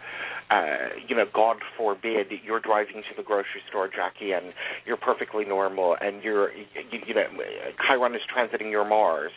[0.52, 4.54] uh, you know, God forbid, you're driving to the grocery store, Jacki, and
[4.86, 7.24] you're perfectly normal, and you're, you, you know,
[7.88, 9.32] Chiron is transiting your Mars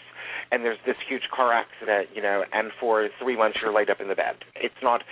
[0.51, 4.01] and there's this huge car accident, you know, and for three months you're laid up
[4.01, 4.37] in the bed.
[4.55, 5.03] It's not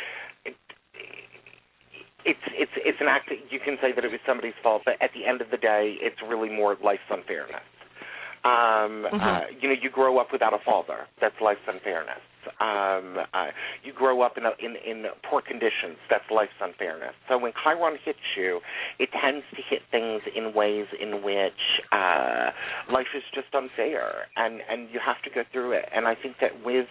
[2.24, 4.94] it's it's it's an act that you can say that it was somebody's fault, but
[5.00, 7.64] at the end of the day, it's really more life's unfairness.
[8.44, 9.20] Um, mm-hmm.
[9.20, 11.06] uh, you know, you grow up without a father.
[11.20, 12.20] That's life's unfairness.
[12.60, 13.50] Um, uh,
[13.82, 15.98] you grow up in, a, in in poor conditions.
[16.10, 17.14] That's life's unfairness.
[17.28, 18.60] So when Chiron hits you,
[18.98, 22.50] it tends to hit things in ways in which uh,
[22.92, 25.86] life is just unfair, and and you have to go through it.
[25.94, 26.86] And I think that with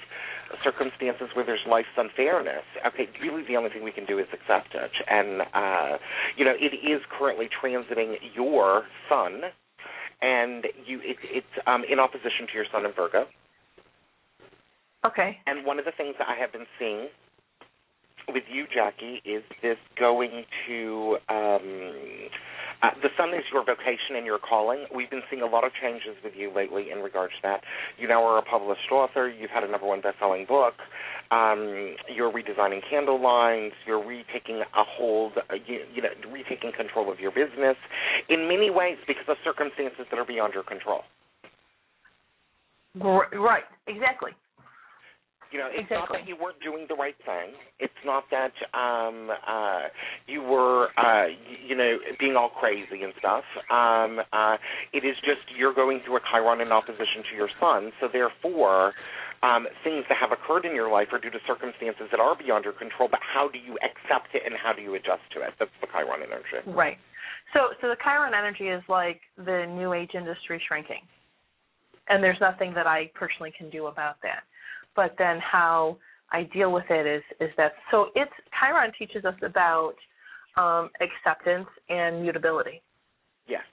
[0.63, 4.75] circumstances where there's life's unfairness, okay, really the only thing we can do is accept
[4.75, 4.91] it.
[5.09, 5.97] And, uh,
[6.37, 9.41] you know, it is currently transiting your sun,
[10.21, 13.25] and you it, it's um, in opposition to your sun in Virgo.
[15.05, 15.37] Okay.
[15.45, 17.07] And one of the things that I have been seeing
[18.29, 22.29] with you, Jacki, is this going to um,
[22.83, 24.85] uh, the sun is your vocation and your calling.
[24.93, 27.63] We've been seeing a lot of changes with you lately in regards to that.
[27.97, 29.29] You now are a published author.
[29.29, 30.73] You've had a number one best-selling book.
[31.31, 33.71] Um, you're redesigning candle lines.
[33.87, 37.77] You're retaking a hold, uh, you, you know, retaking control of your business
[38.27, 41.03] in many ways because of circumstances that are beyond your control.
[43.33, 44.31] Right, exactly.
[45.53, 45.97] You know, it's exactly.
[46.01, 47.53] not that you weren't doing the right thing.
[47.77, 49.93] It's not that um uh
[50.25, 53.45] you were uh you know being all crazy and stuff.
[53.69, 54.57] Um uh
[54.97, 58.93] it is just you're going through a Chiron in opposition to your sun, so therefore
[59.43, 62.63] um, things that have occurred in your life are due to circumstances that are beyond
[62.63, 65.51] your control, but how do you accept it and how do you adjust to it?
[65.59, 66.63] That's the Chiron energy.
[66.65, 66.97] Right.
[67.53, 71.05] So so the Chiron energy is like the new age industry shrinking.
[72.09, 74.43] And there's nothing that I personally can do about that
[74.95, 75.97] but then how
[76.31, 79.95] I deal with it is is that so it's Chiron teaches us about
[80.57, 82.81] um, acceptance and mutability.
[83.47, 83.63] Yes.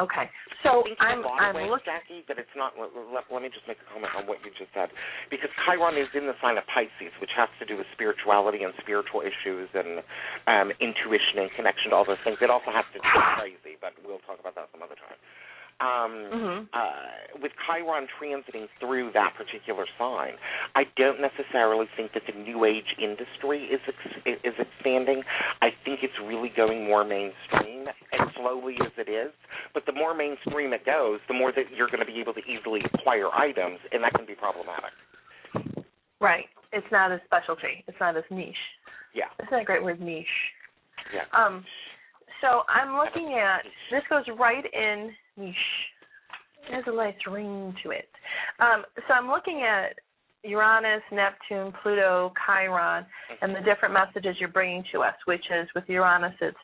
[0.00, 0.26] Okay.
[0.66, 2.74] So I'm I'm ways, looking Jacki, but it's not.
[2.74, 4.90] Let, let, let, me just make a comment on what you just said,
[5.30, 8.74] because Chiron is in the sign of Pisces, which has to do with spirituality and
[8.82, 10.02] spiritual issues and
[10.50, 12.42] um, intuition and connection to all those things.
[12.42, 15.14] It also has to do with crazy, but we'll talk about that some other time
[15.80, 16.64] um, mm-hmm.
[16.72, 20.34] uh, with Chiron transiting through that particular sign,
[20.74, 25.22] I don't necessarily think that the New Age industry is ex- is expanding.
[25.62, 29.32] I think it's really going more mainstream, as slowly as it is.
[29.72, 32.42] But the more mainstream it goes, the more that you're going to be able to
[32.46, 34.92] easily acquire items, and that can be problematic.
[36.20, 36.46] Right.
[36.72, 37.84] It's not a specialty.
[37.86, 38.56] It's not as niche.
[39.14, 39.30] Yeah.
[39.38, 40.26] Isn't that a great word, niche?
[41.14, 41.24] Yeah.
[41.32, 41.64] Um.
[42.40, 48.08] So I'm looking at this goes right in It has a nice ring to it.
[48.60, 49.98] Um, so I'm looking at
[50.44, 53.04] Uranus, Neptune, Pluto, Chiron,
[53.40, 56.56] and the different messages you're bringing to us, which is with Uranus, it's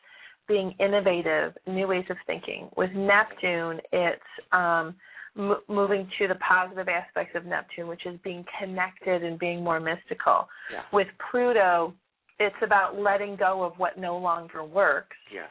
[0.47, 2.69] being innovative, new ways of thinking.
[2.77, 4.95] With Neptune, it's um,
[5.37, 9.79] m- moving to the positive aspects of Neptune, which is being connected and being more
[9.79, 10.47] mystical.
[10.71, 10.81] Yeah.
[10.91, 11.93] With Pluto,
[12.39, 15.15] it's about letting go of what no longer works.
[15.33, 15.49] Yes.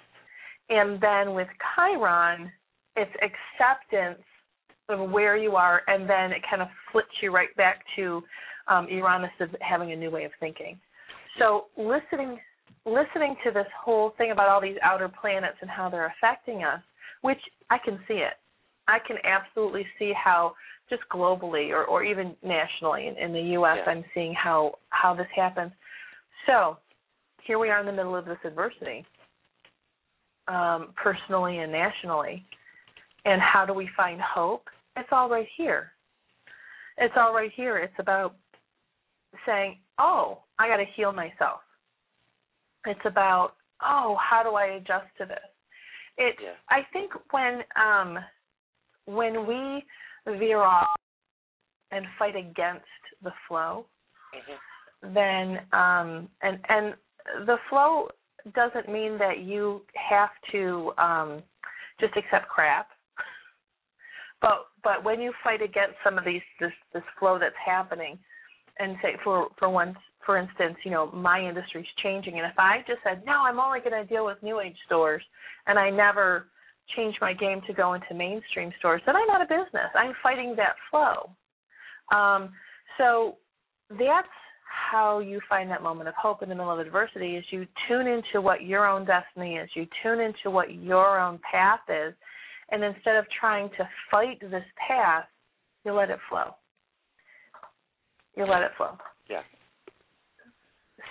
[0.69, 2.53] And then with Chiron,
[3.01, 4.23] it's acceptance
[4.89, 8.23] of where you are, and then it kind of flips you right back to
[8.69, 10.79] um, Uranus as having a new way of thinking.
[11.39, 12.39] So listening
[12.87, 16.81] listening to this whole thing about all these outer planets and how they're affecting us,
[17.21, 18.35] which I can see it.
[18.89, 20.55] I can absolutely see how
[20.89, 23.93] just globally or, or even nationally in, in the US Yeah.
[23.93, 25.73] I'm seeing how how this happens.
[26.47, 26.79] So
[27.47, 29.05] here we are in the middle of this adversity,
[30.49, 32.45] um, personally and nationally.
[33.25, 34.69] And how do we find hope?
[34.97, 35.93] It's all right here.
[36.99, 37.79] It's all right here.
[37.79, 38.35] It's about
[39.47, 41.61] saying, "Oh, I got to heal myself."
[42.87, 45.51] It's about, "Oh, how do I adjust to this?"
[46.17, 46.55] It's Yeah.
[46.69, 48.25] I think when um
[49.07, 49.87] when we
[50.27, 50.89] veer off
[51.91, 52.87] and fight against
[53.23, 53.87] the flow,
[54.35, 54.59] Mhm.
[55.15, 56.97] then um and and
[57.47, 58.11] the flow
[58.53, 61.43] doesn't mean that you have to um
[61.99, 62.91] just accept crap
[64.41, 68.19] but but when you fight against some of these this this flow that's happening
[68.79, 72.79] and say for for one for instance you know my industry's changing and if i
[72.87, 75.23] just said no i'm only going to deal with new age stores
[75.67, 76.47] and i never
[76.97, 79.91] change my game to go into mainstream stores then i'm out of business.
[79.95, 81.31] I'm fighting that flow.
[82.17, 82.51] Um
[82.99, 83.37] so
[83.91, 84.29] that's
[84.91, 88.07] how you find that moment of hope in the middle of adversity is you tune
[88.07, 89.69] into what your own destiny is.
[89.75, 92.15] You tune into what your own path is
[92.71, 95.25] and instead of trying to fight this path
[95.85, 96.55] you let it flow
[98.37, 98.97] you let it flow
[99.29, 99.43] Yeah.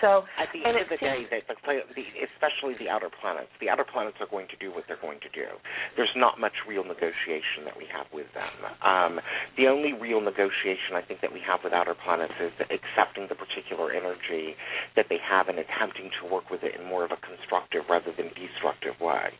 [0.01, 3.69] So At the end of the day, that the, the, especially the outer planets, the
[3.69, 5.47] outer planets are going to do what they're going to do.
[5.95, 8.55] There's not much real negotiation that we have with them.
[8.81, 9.19] Um,
[9.57, 13.35] the only real negotiation I think that we have with outer planets is accepting the
[13.35, 14.55] particular energy
[14.95, 18.11] that they have and attempting to work with it in more of a constructive rather
[18.15, 19.35] than destructive way.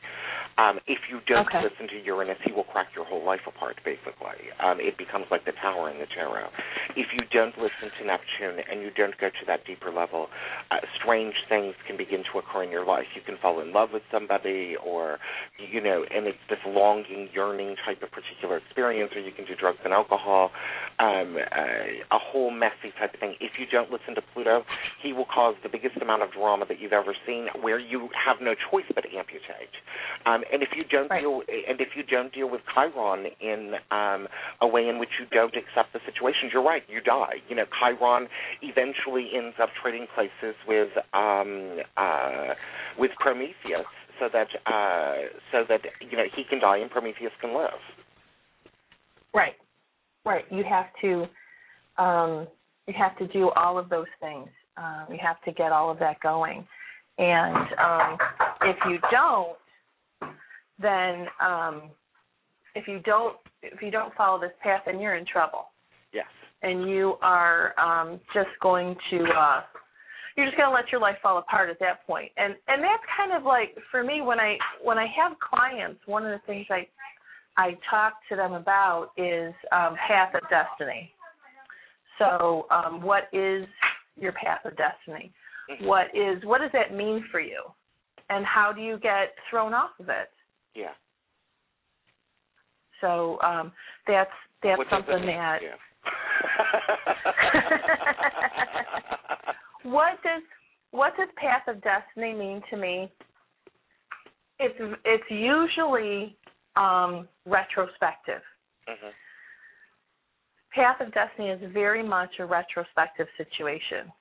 [0.60, 1.64] Um, if you don't Okay.
[1.64, 4.52] listen to Uranus, he will crack your whole life apart, basically.
[4.60, 6.50] Um, it becomes like the tower in the tarot.
[7.00, 10.28] If you don't listen to Neptune and you don't go to that deeper level,
[10.72, 13.06] uh, strange things can begin to occur in your life.
[13.16, 15.18] You can fall in love with somebody, or
[15.58, 19.56] you know, and it's this longing, yearning type of particular experience, or you can do
[19.56, 20.52] drugs and alcohol,
[21.00, 23.36] um, uh, a whole messy type of thing.
[23.40, 24.64] If you don't listen to Pluto,
[25.02, 28.38] he will cause the biggest amount of drama that you've ever seen, where you have
[28.42, 29.74] no choice but to amputate.
[30.26, 31.22] Um, and if you don't Right.
[31.22, 34.28] deal, and if you don't deal with Chiron in um,
[34.62, 37.42] a way in which you don't accept the situation, you're right, you die.
[37.50, 38.28] You know, Chiron
[38.62, 40.30] eventually ends up trading places
[40.68, 42.54] with um, uh,
[42.98, 43.88] with Prometheus,
[44.20, 47.80] so that uh, so that you know he can die and Prometheus can live.
[49.34, 49.56] Right.
[50.26, 50.46] Right.
[50.52, 51.26] You have to
[52.02, 52.48] um
[52.88, 54.48] you have to do all of those things.
[54.78, 56.66] Um, you have to get all of that going.
[57.18, 58.18] And um
[58.62, 59.58] if you don't
[60.82, 61.84] then um
[62.76, 65.66] if you don't if you don't follow this path then you're in trouble.
[66.14, 66.28] Yes.
[66.62, 69.62] And you are um just going to uh
[70.40, 72.32] you're just going to let your life fall apart at that point.
[72.38, 76.26] And and that's kind of like for me when I when I have clients, one
[76.26, 76.88] of the things I
[77.58, 81.12] I talk to them about is um, path of destiny.
[82.18, 83.66] So, um, what is
[84.16, 85.34] your path of destiny?
[85.70, 85.86] Mhm.
[85.86, 87.64] What is what does that mean for you,
[88.30, 90.32] and how do you get thrown off of it?
[90.74, 90.94] Yeah.
[93.02, 93.74] So um,
[94.08, 94.32] that's
[94.64, 95.76] that's What does something that Yeah.
[99.84, 100.44] What does
[100.92, 103.12] what does path of destiny mean to me?
[104.60, 106.36] It's it's usually
[106.76, 108.42] um, retrospective.
[108.88, 109.12] Mhm.
[110.72, 114.12] Path of Destiny is very much a retrospective situation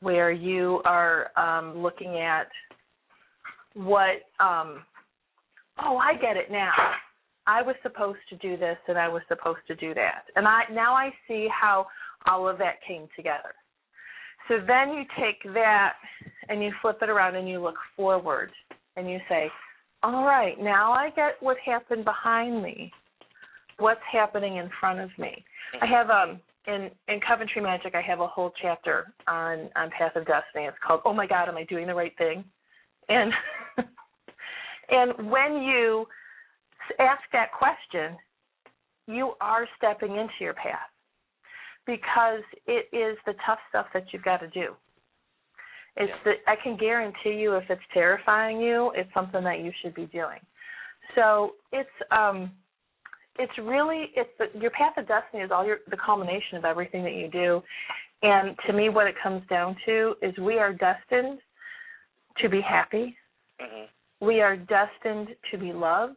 [0.00, 2.48] where you are um, looking at
[3.74, 4.84] what, um,
[5.82, 6.72] oh, I get it now.
[7.46, 10.24] I was supposed to do this and I was supposed to do that.
[10.36, 11.86] And I now I see how
[12.26, 13.54] all of that came together.
[14.48, 15.94] So then you take that
[16.48, 18.50] and you flip it around and you look forward
[18.96, 19.50] and you say,
[20.02, 22.90] all right, now I get what happened behind me.
[23.78, 25.44] What's happening in front of me?
[25.80, 30.16] I have um in in Coventry Magic I have a whole chapter on on Path
[30.16, 30.64] of Destiny.
[30.64, 32.44] It's called Oh my God, am I doing the right thing?
[33.08, 33.32] And
[34.88, 36.06] and when you
[36.98, 38.16] ask that question,
[39.06, 40.90] you are stepping into your path
[41.88, 44.76] because it is the tough stuff that you've got to do.
[45.96, 46.22] It's Yeah.
[46.24, 50.06] the I can guarantee you if it's terrifying you, it's something that you should be
[50.06, 50.38] doing.
[51.14, 52.52] So it's um
[53.38, 57.02] it's really it's the, your path of destiny is all your the culmination of everything
[57.04, 57.62] that you do.
[58.22, 61.40] And to me what it comes down to is we are destined
[62.38, 63.16] to be happy.
[63.58, 63.86] hmm
[64.20, 66.16] We are destined to be loved.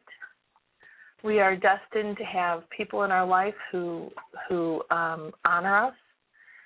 [1.24, 4.12] We are destined to have people in our life who
[4.50, 5.94] who um, honor us,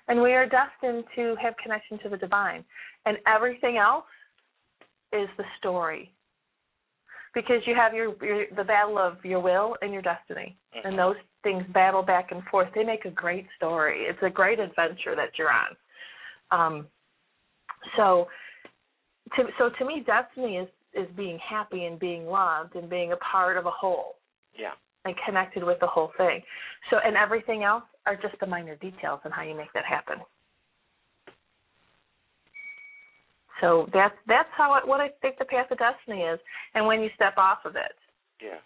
[0.08, 2.64] and we are destined to have connection to the divine.
[3.04, 4.04] And everything else
[5.12, 6.10] is the story,
[7.34, 10.84] because you have your, your the battle of your will and your destiny, Mhm.
[10.84, 12.68] and those things battle back and forth.
[12.74, 14.06] They make a great story.
[14.06, 15.76] It's a great adventure that you're on.
[16.50, 16.86] Um,
[17.96, 18.28] so,
[19.36, 23.16] to, so to me, destiny is is being happy and being loved and being a
[23.18, 24.15] part of a whole
[24.58, 24.72] Yeah.
[25.04, 26.40] and connected with the whole thing.
[26.90, 30.16] So, and everything else are just the minor details on how you make that happen.
[33.60, 36.38] So that's that's how it, what I think the path of destiny is.
[36.74, 37.92] And when you step off of it,
[38.40, 38.58] Yeah.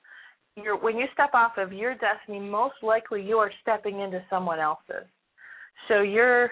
[0.56, 4.58] you're when you step off of your destiny, most likely you are stepping into someone
[4.58, 5.06] else's.
[5.88, 6.50] So you're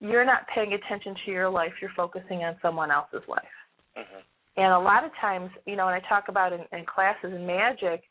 [0.00, 1.72] you're not paying attention to your life.
[1.80, 3.42] You're focusing on someone else's life.
[3.96, 4.20] hmm
[4.56, 7.46] And a lot of times, you know, when I talk about in, in classes in
[7.46, 8.02] magic,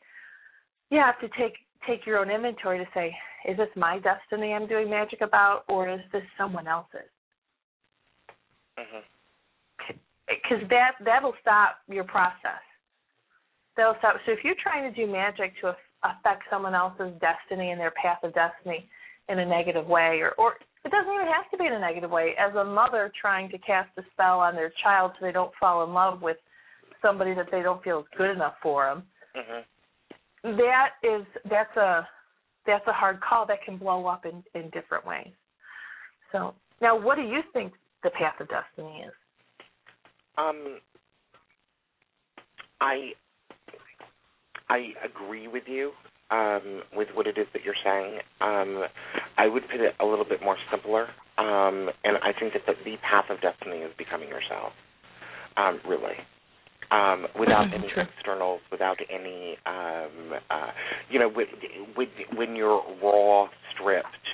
[0.92, 1.54] you have to take
[1.88, 3.12] take your own inventory to say,
[3.48, 7.10] is this my destiny I'm doing magic about, or is this someone else's?
[10.28, 12.62] Because that that'll stop your process.
[13.76, 14.16] That'll stop.
[14.26, 15.74] So if you're trying to do magic to
[16.04, 18.86] affect someone else's destiny and their path of destiny
[19.28, 22.10] in a negative way, or or it doesn't even have to be in a negative
[22.10, 22.34] way.
[22.38, 25.84] As a mother trying to cast a spell on their child so they don't fall
[25.84, 26.36] in love with
[27.00, 29.02] somebody that they don't feel is good enough for them,
[29.34, 29.62] hmm
[30.42, 32.06] that is that's a
[32.66, 35.32] that's a hard call that can blow up in in different ways.
[36.30, 37.72] So now, what do you think
[38.02, 39.12] the path of destiny is?
[40.36, 40.78] Um,
[42.80, 43.12] I
[44.68, 45.92] I agree with you
[46.30, 48.18] um, with what it is that you're saying.
[48.40, 48.84] Um,
[49.36, 52.72] I would put it a little bit more simpler, um, and I think that the,
[52.84, 54.72] the path of destiny is becoming yourself.
[55.56, 56.16] Um, really.
[56.92, 60.70] Um, without Mhm, any externals, without any, um, uh,
[61.08, 61.48] you know, with,
[61.96, 64.28] with, when you're raw, stripped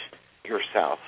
[0.44, 0.98] yourself,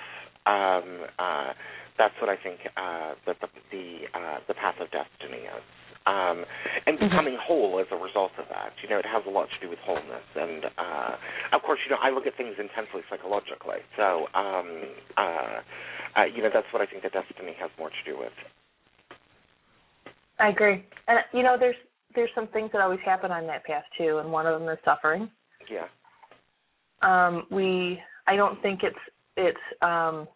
[0.47, 1.53] um, uh,
[1.99, 5.63] that's what I think uh, that the the, uh, the path of destiny is,
[6.07, 6.47] um,
[6.87, 7.11] and Mhm.
[7.11, 8.73] becoming whole as a result of that.
[8.83, 11.17] You know, it has a lot to do with wholeness, and uh,
[11.53, 13.83] of course, you know, I look at things intensely psychologically.
[13.97, 14.69] So, um,
[15.17, 15.61] uh,
[16.17, 18.33] uh, you know, that's what I think that destiny has more to do with.
[20.41, 20.85] I agree.
[21.09, 21.77] And you know, there's
[22.15, 24.79] there's some things that always happen on that path too, and one of them is
[24.85, 25.31] suffering.
[25.71, 25.87] Yeah.
[27.03, 28.97] Um, we I don't think it's
[29.37, 30.27] it's um,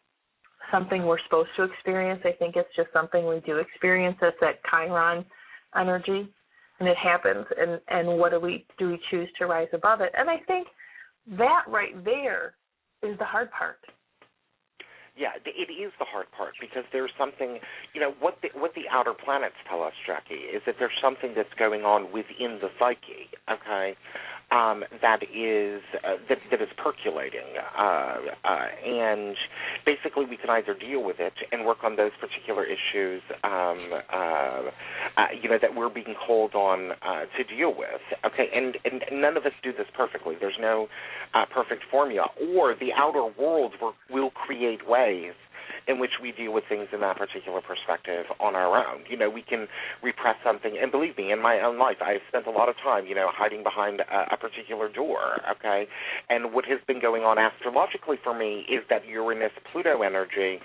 [0.70, 2.20] something we're supposed to experience.
[2.24, 4.16] I think it's just something we do experience.
[4.22, 5.24] It's that Chiron
[5.76, 6.28] energy,
[6.80, 7.46] and it happens.
[7.58, 8.90] And and what do we do?
[8.90, 10.12] We choose to rise above it.
[10.16, 10.68] And I think
[11.38, 12.54] that right there
[13.02, 13.78] is the hard part.
[15.16, 17.60] Yeah, it is the hard part because there's something,
[17.94, 21.34] you know, what the what the outer planets tell us, Jacki, is that there's something
[21.36, 23.94] that's going on within the psyche, okay,
[24.54, 29.36] um, that is uh, that that is percolating, uh, uh, and
[29.84, 34.16] basically we can either deal with it and work on those particular issues, um, uh,
[34.16, 39.02] uh, you know, that we're being called on uh, to deal with, okay, and and
[39.20, 40.36] none of us do this perfectly.
[40.38, 40.86] There's no
[41.52, 43.74] perfect formula, or the outer world
[44.10, 45.32] will create ways
[45.86, 49.02] in which we deal with things in that particular perspective on our own.
[49.08, 49.66] You know, we can
[50.02, 53.06] repress something, and believe me, in my own life, I've spent a lot of time,
[53.06, 55.86] you know, hiding behind a, a particular door, okay?
[56.28, 60.58] And what has been going on astrologically for me is that Uranus Pluto energy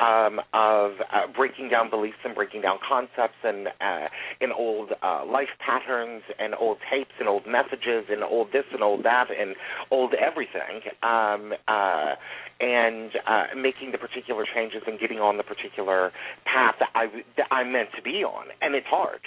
[0.00, 4.08] um, of uh, breaking down beliefs and breaking down concepts and uh,
[4.40, 8.82] in old uh, life patterns and old tapes and old messages and old this and
[8.82, 9.54] old that and
[9.90, 12.14] old everything, um, uh,
[12.60, 16.10] and uh, making the particular changes and getting on the particular
[16.44, 17.06] path that, I,
[17.36, 18.46] that I'm meant to be on.
[18.60, 19.20] And it's hard.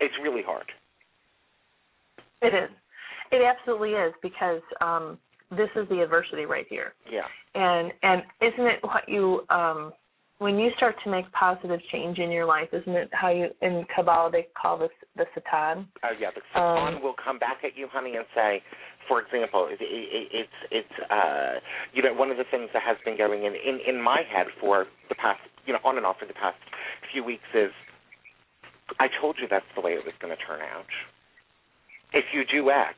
[0.00, 0.66] It's really hard.
[2.42, 2.70] It is.
[3.32, 5.18] It absolutely is because um,
[5.50, 6.92] this is the adversity right here.
[7.10, 7.22] Yeah.
[7.54, 9.92] And and isn't it what you um
[10.38, 13.84] when you start to make positive change in your life, isn't it how you in
[13.94, 15.86] Kabbalah they call this the Satan?
[16.02, 18.62] Oh yeah, the Satan Um, will come back at you, honey, and say,
[19.08, 21.60] for example, it, it, it's it's uh,
[21.92, 24.46] you know one of the things that has been going in, in in my head
[24.60, 26.56] for the past you know on and off for the past
[27.12, 27.70] few weeks is
[28.98, 30.86] I told you that's the way it was going to turn out.
[32.12, 32.96] If you do X,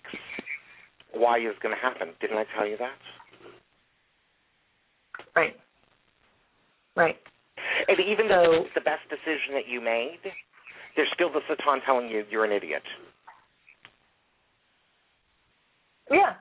[1.14, 2.14] Y is going to happen.
[2.20, 3.00] Didn't I tell you that?
[5.34, 5.56] Right.
[6.96, 7.16] Right.
[7.88, 10.20] And even so, though it's the best decision that you made,
[10.96, 12.82] there's still the Satan telling you you're an idiot.
[16.10, 16.34] Yeah,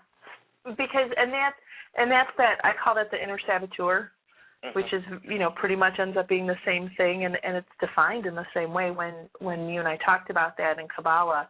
[0.65, 1.53] because and that
[1.97, 4.11] and that's that I call that the inner saboteur,
[4.63, 4.77] mm-hmm.
[4.77, 7.67] which is you know pretty much ends up being the same thing, and and it's
[7.79, 8.91] defined in the same way.
[8.91, 11.49] When when you and I talked about that in Kabbalah,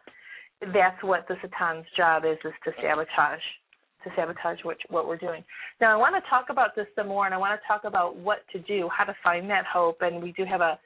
[0.72, 3.40] that's what the Satan's job is is to sabotage
[4.04, 5.44] to sabotage what what we're doing.
[5.80, 8.16] Now I want to talk about this some more, and I want to talk about
[8.16, 10.78] what to do, how to find that hope, and we do have a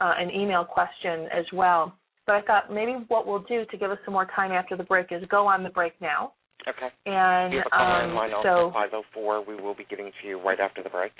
[0.00, 1.94] uh, an email question as well.
[2.26, 4.84] But I thought maybe what we'll do to give us some more time after the
[4.84, 6.32] break is go on the break now,
[6.68, 6.88] Okay.
[7.06, 9.44] And you have a um, line so, 504.
[9.44, 11.12] We will be getting to you right after the break.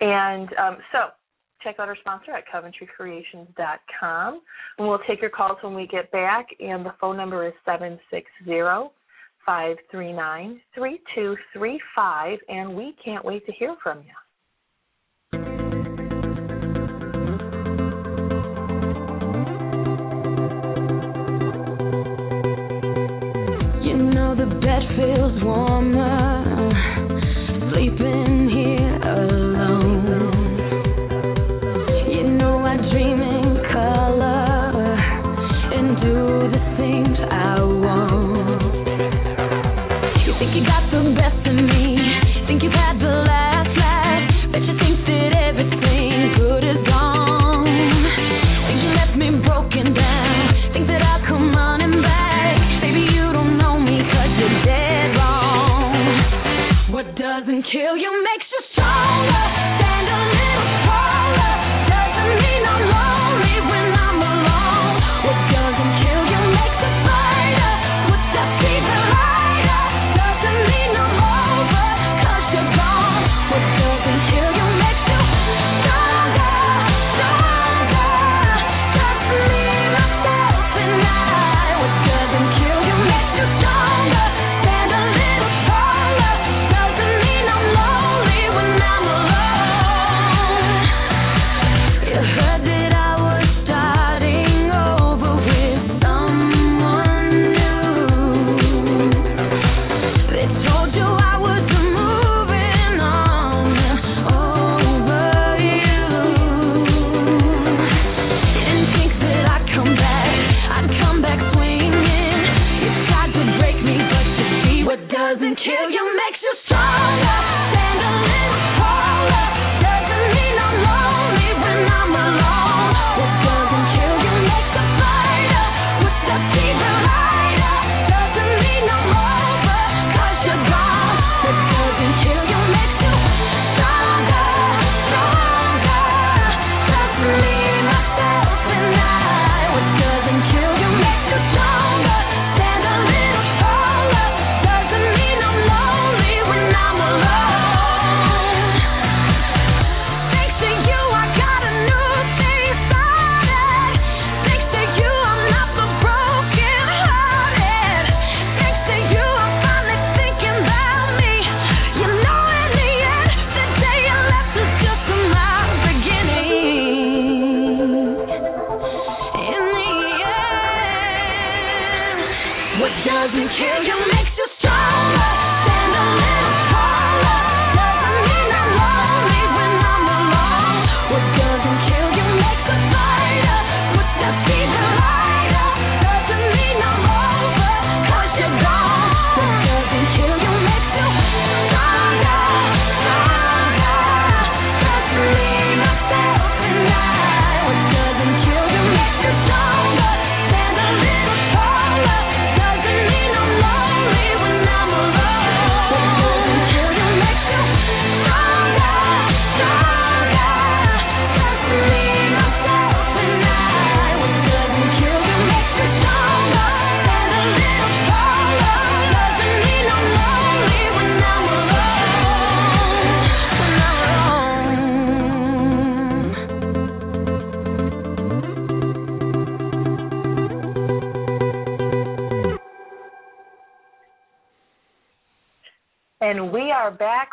[0.00, 0.98] And um, so
[1.62, 4.40] check out our sponsor at coventrycreations.com.
[4.78, 6.46] And we'll take your calls when we get back.
[6.60, 8.90] And the phone number is 760
[9.46, 12.38] 539 3235.
[12.48, 14.14] And we can't wait to hear from you.
[24.42, 26.42] the bed feels warmer.
[27.70, 28.61] Sleeping here.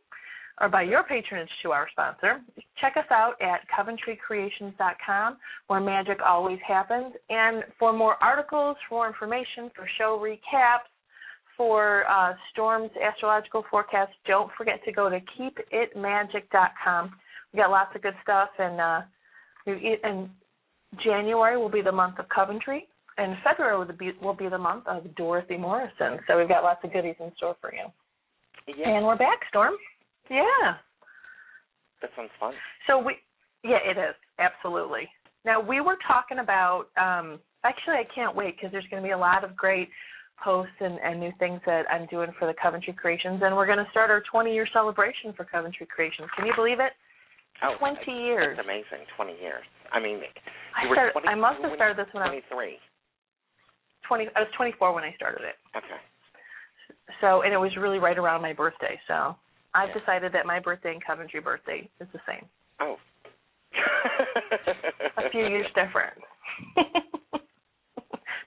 [0.61, 2.41] or by your patronage to our sponsor.
[2.81, 5.37] Check us out at CoventryCreations.com,
[5.67, 7.13] where magic always happens.
[7.29, 10.89] And for more articles, for more information, for show recaps,
[11.55, 17.11] for uh, Storm's astrological forecasts, don't forget to go to KeepItMagic.com.
[17.53, 19.01] We got lots of good stuff, and uh,
[19.65, 20.29] and
[21.03, 22.87] January will be the month of Coventry,
[23.19, 26.19] and February will be, will be the month of Dorothy Morrison.
[26.27, 27.85] So we've got lots of goodies in store for you.
[28.67, 28.95] Yeah.
[28.95, 29.73] And we're back, Storm.
[30.29, 30.77] Yeah.
[32.01, 32.53] That sounds fun.
[32.87, 33.15] So we,
[33.63, 35.09] yeah, it is absolutely.
[35.45, 36.87] Now we were talking about.
[36.95, 39.89] Um, actually, I can't wait because there's going to be a lot of great
[40.43, 43.83] posts and, and new things that I'm doing for the Coventry Creations, and we're going
[43.83, 46.29] to start our 20 year celebration for Coventry Creations.
[46.37, 46.93] Can you believe it?
[47.63, 48.55] Oh, 20 years.
[48.55, 49.03] That's amazing.
[49.17, 49.63] 20 years.
[49.91, 50.21] I mean,
[50.77, 51.11] I you were started.
[51.19, 52.79] 20, I must have started this when I was 23.
[54.09, 54.27] 20.
[54.35, 55.55] I was 24 when I started it.
[55.77, 56.01] Okay.
[57.21, 58.99] So, and it was really right around my birthday.
[59.07, 59.35] So,
[59.73, 59.99] I've Yeah.
[59.99, 62.45] decided that my birthday and Coventry birthday is the same.
[62.81, 62.97] Oh.
[65.17, 66.17] A few years different.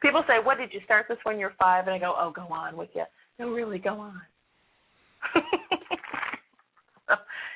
[0.02, 1.86] People say, "What did you start this when you're five?
[1.86, 3.04] And I go, "Oh, go on with you."
[3.38, 4.20] No, really, go on.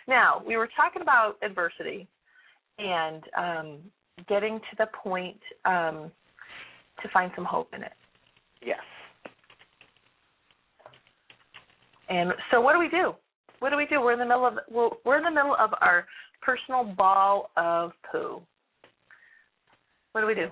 [0.07, 2.07] now, we were talking about adversity
[2.79, 3.79] and um,
[4.29, 6.13] getting to the point um,
[7.03, 7.93] to find some hope in it.
[8.65, 8.81] Yes.
[12.09, 13.15] And so, what do we do?
[13.59, 14.01] What do we do?
[14.01, 16.07] We're in the middle of we're, we're in the middle of our
[16.43, 18.41] personal ball of poo.
[20.13, 20.49] What do we do?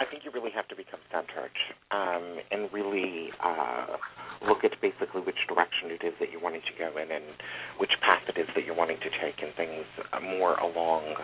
[0.00, 1.54] I think you really have to become centered
[1.90, 3.96] um, and really uh,
[4.46, 7.24] look at basically which direction it is that you're wanting to go in and
[7.78, 11.14] which path it is that you're wanting to take and things uh, more along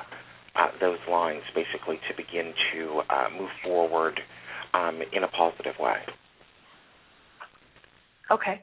[0.54, 4.20] uh, those lines, basically, to begin to uh, move forward
[4.74, 5.96] um, in a positive way.
[8.30, 8.62] Okay.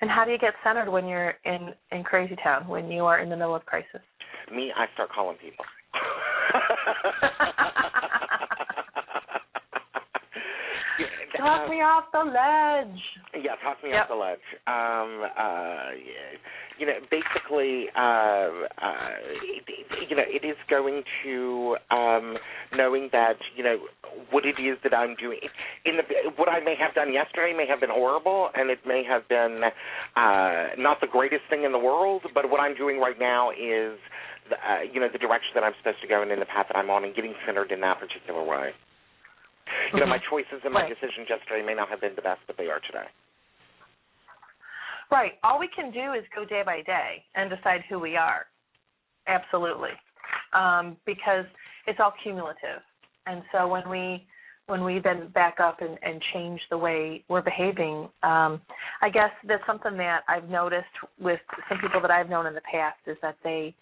[0.00, 3.20] And how do you get centered when you're in in crazy town when you are
[3.20, 4.00] in the middle of crisis?
[4.52, 5.64] Me, I start calling people.
[10.98, 11.06] Yeah,
[11.46, 12.98] Talk uh, me off the ledge.
[13.38, 14.02] Yeah, talk me Yep.
[14.02, 14.46] off the ledge.
[14.66, 16.34] Um, uh, yeah,
[16.78, 19.14] you know, basically, uh, uh,
[19.46, 22.36] it, it, you know, it is going to um,
[22.74, 23.78] knowing that you know
[24.30, 25.38] what it is that I'm doing.
[25.84, 26.02] In the
[26.34, 29.62] what I may have done yesterday may have been horrible, and it may have been
[30.16, 32.22] uh, not the greatest thing in the world.
[32.34, 33.98] But what I'm doing right now is,
[34.50, 36.46] the, uh, you know, the direction that I'm supposed to go in and in the
[36.50, 38.72] path that I'm on, and getting centered in that particular way.
[39.92, 40.22] You know, my Mhm.
[40.22, 40.88] choices and my Right.
[40.88, 43.08] decisions yesterday may not have been the best, but they are today.
[45.10, 45.38] Right.
[45.42, 48.46] All we can do is go day by day and decide who we are.
[49.26, 49.92] Absolutely.
[50.52, 51.46] Um, because
[51.86, 52.82] it's all cumulative.
[53.26, 54.26] And so when we
[54.66, 58.60] when we then back up and, and change the way we're behaving, um,
[59.00, 60.90] I guess that's something that I've noticed
[61.20, 63.76] with some people that I've known in the past is that they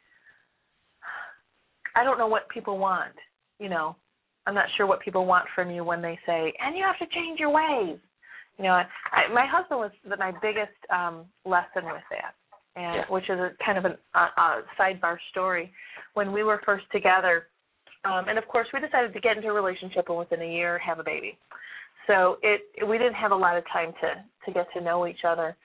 [1.94, 3.14] I don't know what people want,
[3.58, 3.96] you know.
[4.46, 7.14] I'm not sure what people want from you when they say, and you have to
[7.14, 7.98] change your ways.
[8.58, 12.34] You know, I, I, my husband was the, my biggest um, lesson with that,
[12.76, 13.04] and Yeah.
[13.08, 15.72] which is a kind of an, a, a sidebar story.
[16.14, 17.48] When we were first together,
[18.04, 20.78] um, and of course, we decided to get into a relationship and within a year
[20.78, 21.38] have a baby.
[22.06, 25.24] So it we didn't have a lot of time to to get to know each
[25.26, 25.56] other,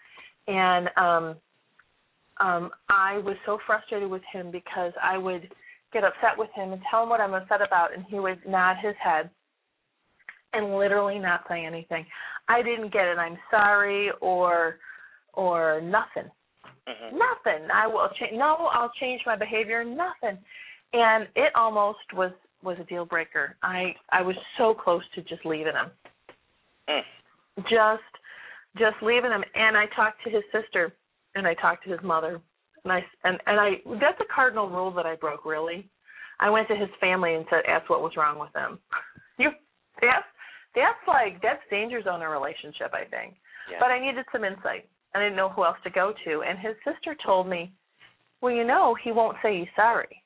[0.47, 1.36] and um,
[2.39, 5.49] um, I was so frustrated with him because I would
[5.91, 8.77] get upset with him and tell him what I'm upset about, and he would nod
[8.81, 9.29] his head
[10.53, 12.05] and literally not say anything.
[12.47, 13.17] I didn't get it.
[13.17, 14.77] I'm sorry, or
[15.33, 16.29] or nothing.
[16.87, 17.67] hmm Nothing.
[17.73, 18.33] I will change.
[18.33, 19.83] No, I'll change my behavior.
[19.83, 20.37] Nothing.
[20.93, 22.31] And it almost was
[22.63, 23.55] was a deal breaker.
[23.61, 25.91] I I was so close to just leaving him.
[26.89, 27.01] Mm.
[27.63, 28.03] Just
[28.77, 29.43] just leaving him.
[29.55, 30.93] And I talked to his sister,
[31.35, 32.41] and I talked to his mother,
[32.84, 33.69] and I and and I
[33.99, 35.45] that's a cardinal rule that I broke.
[35.45, 35.88] Really,
[36.39, 38.80] I went to his family and said, asked what was wrong with them.
[39.39, 39.51] You
[40.01, 40.27] that's
[40.75, 42.91] that's like that's danger zone in a relationship.
[42.93, 43.36] I think.
[43.71, 43.77] Yeah.
[43.80, 44.89] But I needed some insight.
[45.15, 46.43] I didn't know who else to go to.
[46.43, 47.71] And his sister told me,
[48.41, 50.21] Well, you know, he won't say he's sorry.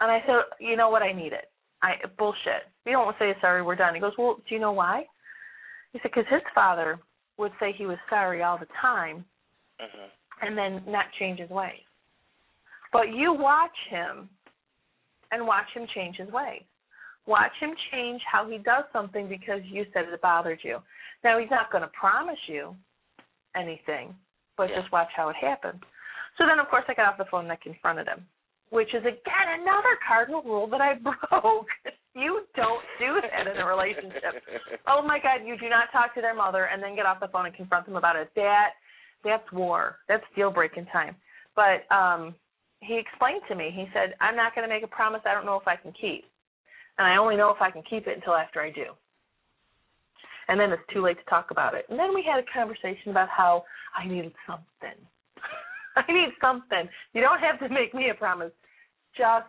[0.00, 1.02] And I said, You know what?
[1.02, 1.50] I need it.
[1.82, 2.70] I bullshit.
[2.86, 3.94] You don't say sorry, we're done.
[3.94, 5.06] He goes, Well, do you know why?
[5.92, 7.00] He said, Because his father
[7.36, 9.24] would say he was sorry all the time
[9.80, 10.06] hmm
[10.42, 11.80] and then not change his ways.
[12.92, 14.28] But you watch him
[15.32, 16.62] and watch him change his ways.
[17.26, 20.78] watch him change how he does something because you said it bothered you.
[21.22, 22.74] Now he's not going to promise you
[23.54, 24.14] anything,
[24.56, 24.80] but Yeah.
[24.80, 25.80] just watch how it happens.
[26.38, 28.26] So then, of course, I got off the phone and I confronted him,
[28.70, 31.68] which is again another cardinal rule that I broke.
[32.14, 34.42] you don't do that in a relationship.
[34.88, 37.28] Oh my God, you do not talk to their mother and then get off the
[37.28, 38.30] phone and confront them about it.
[38.34, 38.70] That
[39.24, 39.96] that's war.
[40.08, 41.16] That's deal breaking time.
[41.56, 42.34] But um
[42.80, 45.60] he explained to me, he said, I'm not gonna make a promise I don't know
[45.60, 46.24] if I can keep.
[46.98, 48.86] And I only know if I can keep it until after I do.
[50.48, 51.86] And then it's too late to talk about it.
[51.88, 53.64] And then we had a conversation about how
[53.96, 54.98] I needed something.
[55.96, 56.88] I need something.
[57.12, 58.52] You don't have to make me a promise.
[59.16, 59.46] Just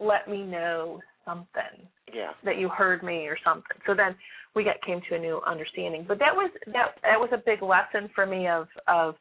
[0.00, 2.30] let me know something yeah.
[2.44, 3.76] that you heard me or something.
[3.86, 4.14] So then
[4.54, 6.04] we got came to a new understanding.
[6.06, 9.14] But that was that that was a big lesson for me of of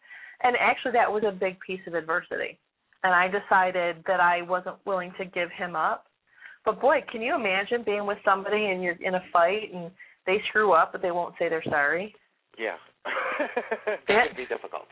[0.43, 2.57] and actually that was a big piece of adversity.
[3.03, 6.05] And I decided that I wasn't willing to give him up.
[6.65, 9.91] But boy, can you imagine being with somebody and you're in a fight and
[10.25, 12.15] they screw up but they won't say they're sorry?
[12.57, 12.75] Yeah.
[13.39, 14.87] that That- would be difficult.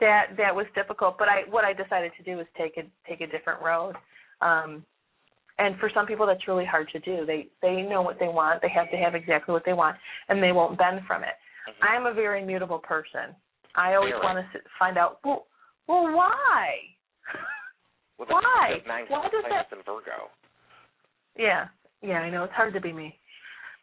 [0.00, 3.20] that that was difficult but i what i decided to do was take a take
[3.20, 3.94] a different road
[4.40, 4.84] um
[5.58, 8.60] and for some people that's really hard to do they they know what they want
[8.62, 9.96] they have to have exactly what they want
[10.28, 11.34] and they won't bend from it
[11.68, 11.88] Mhm.
[11.88, 13.34] i'm a very mutable person
[13.74, 14.24] i always Very.
[14.24, 15.46] want to find out well
[15.86, 16.78] well why
[18.16, 18.80] Why?
[18.86, 20.30] Why does planets in Virgo.
[21.36, 21.68] yeah
[22.02, 23.18] yeah i know it's hard to be me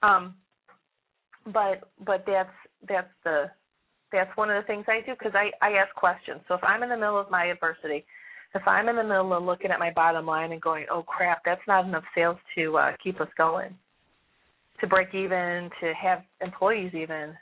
[0.03, 0.35] um
[1.45, 2.53] but but that's
[2.87, 3.49] that's the
[4.11, 6.41] that's one of the things I do because I I ask questions.
[6.47, 8.05] So if I'm in the middle of my adversity,
[8.53, 11.41] if I'm in the middle of looking at my bottom line and going, oh crap,
[11.45, 13.73] that's not enough sales to uh, keep us going,
[14.79, 17.33] to break even, to have employees even,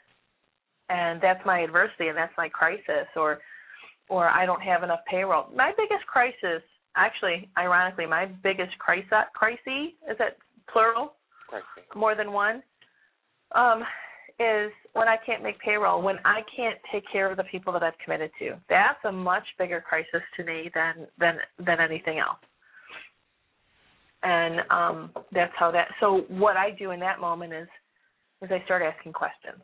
[0.90, 3.40] and that's my adversity and that's my crisis, or
[4.10, 5.46] or I don't have enough payroll.
[5.56, 6.64] My biggest crisis,
[6.96, 10.38] actually, ironically, my biggest crisis crisis is that
[10.72, 11.14] plural,
[11.48, 11.88] Crazy.
[11.96, 12.64] more than one,
[13.54, 13.84] um,
[14.40, 17.84] is when I can't make payroll, when I can't take care of the people that
[17.84, 18.58] I've committed to.
[18.70, 22.40] That's a much bigger crisis to me than than than anything else.
[24.24, 27.68] And um that's how that so what I do in that moment is
[28.42, 29.62] is I start asking questions.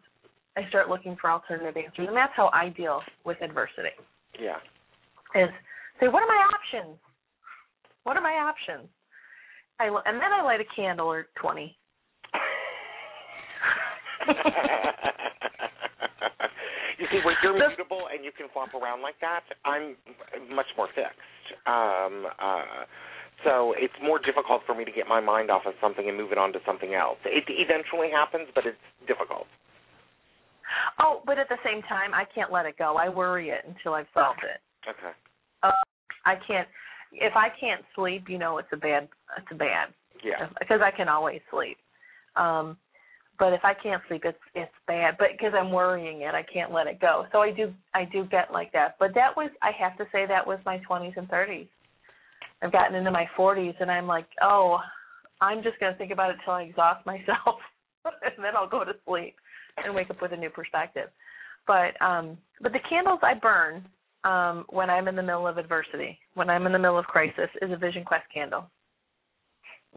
[0.57, 2.07] I start looking for alternative answers.
[2.07, 3.95] And that's how I deal with adversity.
[4.39, 4.57] Yeah.
[5.36, 5.49] Is
[5.99, 6.97] say, what are my options?
[8.03, 8.89] What are my options?
[9.80, 11.78] I and then I light a candle or twenty
[16.99, 19.95] you see, when you're mutable and you can flop around like that, I'm
[20.53, 21.19] much more fixed.
[21.65, 22.86] Um, uh,
[23.43, 26.32] so it's more difficult for me to get my mind off of something and move
[26.32, 27.17] it on to something else.
[27.26, 29.47] It eventually happens, but it's difficult.
[30.99, 32.95] Oh, but at the same time, I can't let it go.
[32.97, 34.61] I worry it until I've solved it.
[34.89, 35.13] Okay.
[35.63, 35.71] Uh,
[36.26, 36.67] I can't.
[37.11, 39.07] If I can't sleep, you know, it's a bad.
[39.38, 39.89] It's a bad
[40.23, 40.47] Yeah.
[40.59, 41.78] because I can always sleep.
[42.36, 42.78] Um,
[43.40, 45.16] but if I can't sleep, it's it's bad.
[45.18, 47.26] But because I'm worrying it, I can't let it go.
[47.32, 48.96] So I do I do get like that.
[49.00, 51.68] But that was I have to say that was my 20s and 30s.
[52.62, 54.80] I've gotten into my 40s and I'm like, oh,
[55.42, 57.60] I'm just gonna think about it till I exhaust myself,
[58.06, 59.36] and then I'll go to sleep
[59.78, 61.10] and wake up with a new perspective.
[61.68, 63.86] But um, but the candles I burn
[64.24, 67.50] um, when I'm in the middle of adversity, when I'm in the middle of crisis,
[67.62, 68.70] is a Vision Quest candle.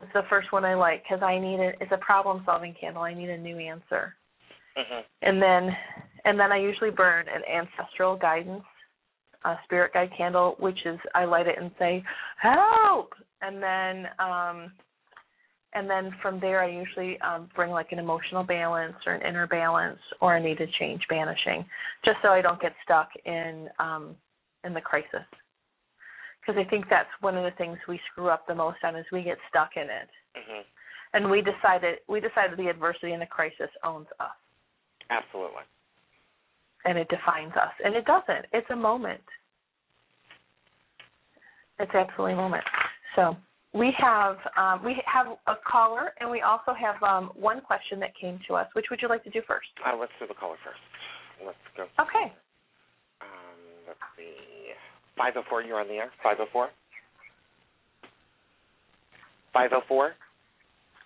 [0.02, 1.76] It's the first one I like because I need it.
[1.80, 3.02] It's a problem-solving candle.
[3.02, 4.14] I need a new answer,
[4.76, 5.04] Mhm.
[5.22, 5.76] and then
[6.24, 8.64] and then I usually burn an ancestral guidance,
[9.44, 12.04] a spirit guide candle, which is I light it and say
[12.36, 14.72] help, and then um,
[15.74, 19.46] and then from there I usually um, bring like an emotional balance or an inner
[19.46, 21.64] balance or a need to change banishing,
[22.04, 24.16] just so I don't get stuck in um,
[24.64, 25.26] in the crisis
[26.48, 29.04] because I think that's one of the things we screw up the most on is
[29.12, 30.64] we get stuck in it, Mhm.
[31.12, 34.36] and we decided we decided the adversity and the crisis owns us
[35.10, 35.64] Absolutely.
[36.86, 38.46] and it defines us, and it doesn't.
[38.52, 39.22] It's a moment.
[41.78, 42.64] It's absolutely a moment.
[43.14, 43.36] So
[43.74, 48.14] we have um, we have a caller, and we also have um, one question that
[48.16, 48.74] came to us.
[48.74, 49.68] Which would you like to do first?
[49.84, 50.80] Uh, let's do the caller first.
[51.44, 51.88] Let's go.
[52.00, 52.32] Okay.
[53.20, 54.57] Um, let's see.
[55.18, 56.10] 504, you're on the air.
[56.22, 56.68] 504?
[59.52, 60.12] 504?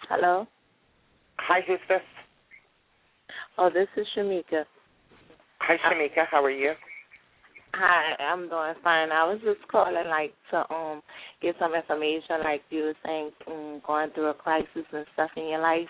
[0.09, 0.47] Hello.
[1.39, 2.01] Hi, who's this?
[3.59, 4.65] Oh, this is Shamika.
[5.61, 6.27] Hi, Shamika.
[6.31, 6.73] How are you?
[7.75, 9.11] Hi, I'm doing fine.
[9.11, 11.01] I was just calling like to um
[11.41, 15.49] get some information, like you were saying, um, going through a crisis and stuff in
[15.49, 15.89] your life,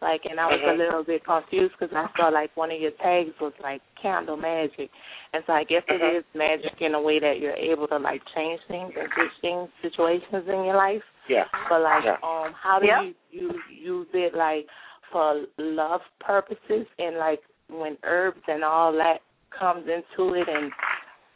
[0.00, 0.74] like, and I was Mhm.
[0.74, 4.36] a little bit confused because I saw like one of your tags was like candle
[4.36, 4.90] magic,
[5.32, 6.14] and so I guess it Mhm.
[6.16, 9.70] is magic in a way that you're able to like change things and switch things,
[9.82, 11.04] situations in your life.
[11.28, 11.48] Yeah.
[11.68, 12.18] But like, Yeah.
[12.22, 13.02] um, how do Yeah.
[13.02, 14.68] you you use it like
[15.10, 20.72] for love purposes and like when herbs and all that comes into it and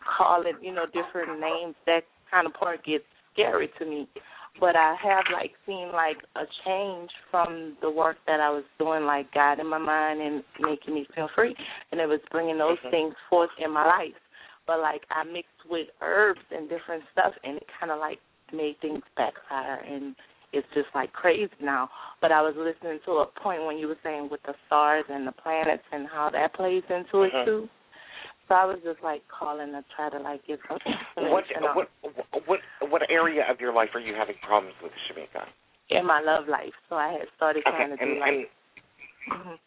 [0.05, 4.09] call it, you know, different names, that kind of part gets scary to me.
[4.61, 9.05] But I have like seen like a change from the work that I was doing,
[9.05, 11.55] like guiding my mind and making me feel free,
[11.93, 12.91] and it was bringing those Mhm.
[12.91, 14.19] things forth in my life.
[14.67, 18.21] But like I mixed with herbs and different stuff, and it kind of like
[18.53, 20.17] made things backfire, and
[20.53, 21.91] it's just like crazy now.
[22.21, 25.27] But I was listening to a point when you were saying with the stars and
[25.27, 27.45] the planets and how that plays into it Mhm.
[27.45, 27.69] too.
[28.49, 30.79] So I was just like calling to try to like get some
[31.17, 31.89] What information what
[32.47, 35.45] what what area of your life are you having problems with, Shamika?
[35.91, 36.73] in my love life.
[36.89, 38.47] So I had started Okay, trying to and, do like and
[39.33, 39.59] mhm.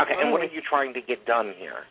[0.00, 1.84] okay, and what are you trying to get done here?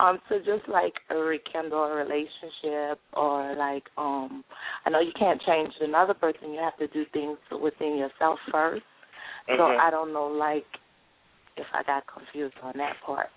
[0.00, 4.44] um so just like rekindle a relationship or like um
[4.84, 8.82] I know you can't change another person, you have to do things within yourself 1st
[9.56, 9.78] So Mhm.
[9.80, 10.66] I don't know like
[11.56, 13.30] if I got confused on that part.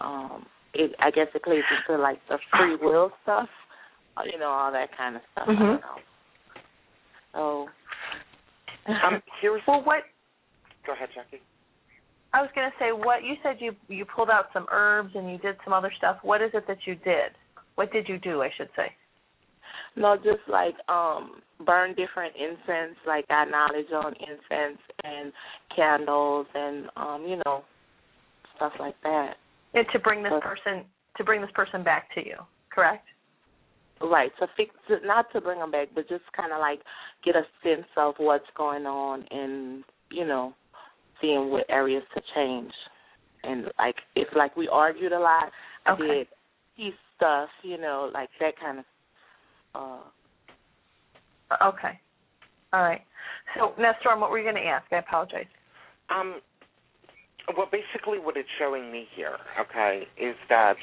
[0.00, 3.48] Um it I guess it plays into like the free will stuff.
[4.16, 5.48] uh, You know, all that kind of stuff.
[5.48, 5.58] I Mhm.
[5.58, 6.00] don't know.
[7.34, 7.68] So
[9.04, 10.04] Um, here's Well, what
[10.86, 11.42] go ahead, Jackie.
[12.32, 15.30] I was going to say, what you said you you pulled out some herbs and
[15.30, 16.18] you did some other stuff.
[16.22, 17.32] What is it that you did?
[17.74, 18.42] What did you do?
[18.42, 18.94] I should say.
[19.96, 25.32] No, just like um burn different incense, like got knowledge on incense and
[25.74, 27.64] candles and um, you know,
[28.56, 29.34] stuff like that.
[29.74, 30.84] And to bring this person
[31.16, 32.36] to bring this person back to you,
[32.72, 33.06] correct?
[34.00, 34.32] Right.
[34.40, 36.80] To fix it not to bring them back, but just kinda like
[37.24, 40.54] get a sense of what's going on and, you know,
[41.20, 42.72] seeing what areas to change.
[43.44, 45.50] And like if like we argued a lot,
[45.86, 46.06] I Okay.
[46.06, 46.28] did
[46.76, 48.84] peace stuff, you know, like that kind of
[49.74, 49.98] uh
[51.62, 51.98] Okay.
[52.72, 53.02] All right.
[53.56, 54.86] So now, Storm, what were you going to ask?
[54.92, 55.46] I apologize.
[56.08, 56.40] Um,
[57.56, 60.76] well, basically, what it's showing me here, okay, is that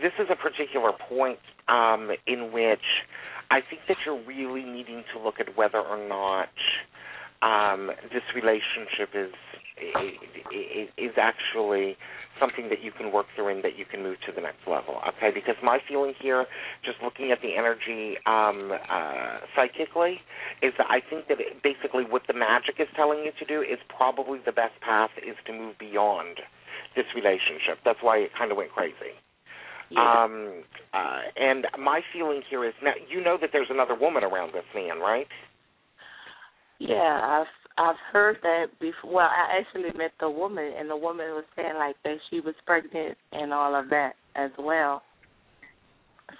[0.00, 1.38] this is a particular point
[1.68, 3.04] um, in which
[3.50, 6.48] I think that you're really needing to look at whether or not
[7.42, 9.32] um, this relationship is
[10.52, 11.96] is, is actually
[12.38, 15.00] something that you can work through and that you can move to the next level.
[15.08, 16.46] Okay, because my feeling here,
[16.84, 20.20] just looking at the energy um, uh, psychically,
[20.62, 23.78] is that I think that basically what the magic is telling you to do is
[23.88, 26.40] probably the best path is to move beyond
[26.96, 27.78] this relationship.
[27.84, 29.16] That's why it kind of went crazy.
[29.90, 30.00] yeah.
[30.00, 34.52] Um, uh, and my feeling here is now you know that there's another woman around
[34.52, 35.26] this man, right?
[36.80, 37.46] Yeah, I've
[37.78, 39.12] I've heard that before.
[39.12, 42.54] Well, I actually met the woman, and the woman was saying like that she was
[42.66, 45.02] pregnant and all of that as well.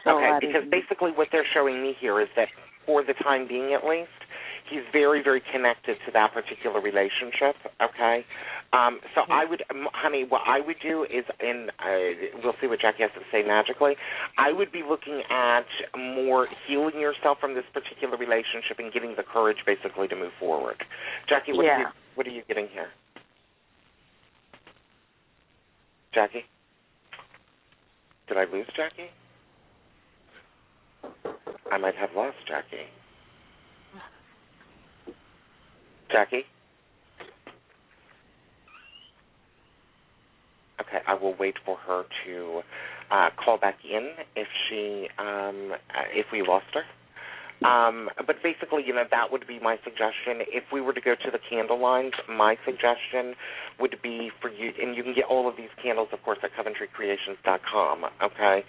[0.05, 2.49] So okay, I because didn't- basically what they're showing me here is that
[2.87, 4.09] for the time being at least,
[4.71, 7.57] he's very, very connected to that particular relationship.
[7.83, 8.25] Okay,
[8.73, 12.69] um, so I would, um, honey, what I would do is, and uh, we'll see
[12.69, 13.95] what Jackie has to say magically.
[14.39, 15.67] I would be looking at
[15.99, 20.77] more healing yourself from this particular relationship and getting the courage, basically, to move forward.
[21.29, 22.89] Jackie, what are you, what are you getting here?
[26.15, 26.45] Jackie,
[28.29, 29.11] did I lose Jackie?
[31.73, 32.87] I might have lost Jackie.
[36.11, 36.45] Jackie?
[40.91, 42.63] Okay, I will wait for her to
[43.11, 46.83] uh, call back in if she um, uh, if we lost her.
[47.63, 50.41] Um, but basically, you know, that would be my suggestion.
[50.49, 53.35] If we were to go to the candle lines, my suggestion
[53.79, 56.51] would be for you, and you can get all of these candles, of course, at
[56.57, 58.05] CoventryCreations.com.
[58.25, 58.65] Okay,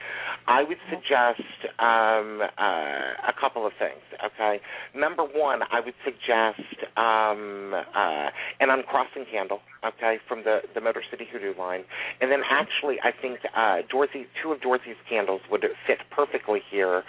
[0.48, 1.42] I would suggest
[1.80, 4.04] um, uh, a couple of things.
[4.26, 4.60] Okay,
[4.94, 6.60] number one, I would suggest
[6.98, 8.30] um, uh,
[8.60, 9.60] an uncrossing candle.
[9.84, 11.82] Okay, from the the Motor City Hoodoo line,
[12.22, 17.02] and then actually, I think uh, Dorothy, two of Dorothy's candles would fit perfectly here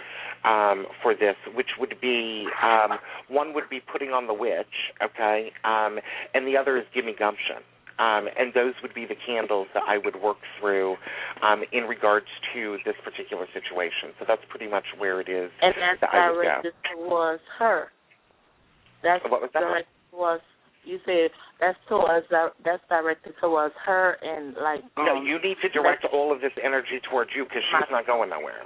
[0.43, 2.97] um, for this, which would be um,
[3.27, 4.73] one would be putting on the witch,
[5.03, 5.99] okay, um,
[6.33, 7.57] and the other is give me gumption.
[7.99, 10.95] Um, and those would be the candles that I would work through
[11.43, 12.25] um, in regards
[12.55, 14.17] to this particular situation.
[14.17, 15.51] So that's pretty much where it is.
[15.61, 16.69] and that's that I would go.
[16.97, 17.91] towards her.
[19.03, 19.59] That's What was that?
[19.59, 20.43] directed towards.
[20.85, 22.27] You said that's towards
[22.65, 24.83] that's directed towards her and like.
[24.97, 28.05] Um, no, you need to direct all of this energy towards you because she's not
[28.05, 28.63] going nowhere.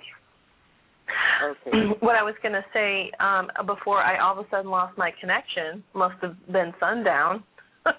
[1.41, 1.93] Okay.
[2.01, 5.11] what I was going to say um, before I all of a sudden lost my
[5.19, 7.43] connection, must have been sundown,
[7.85, 7.93] is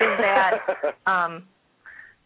[0.00, 0.52] that,
[1.10, 1.42] um,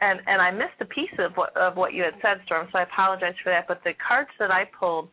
[0.00, 2.68] and and I missed a piece of what of what you had said, Storm.
[2.72, 3.66] So I apologize for that.
[3.66, 5.08] But the cards that I pulled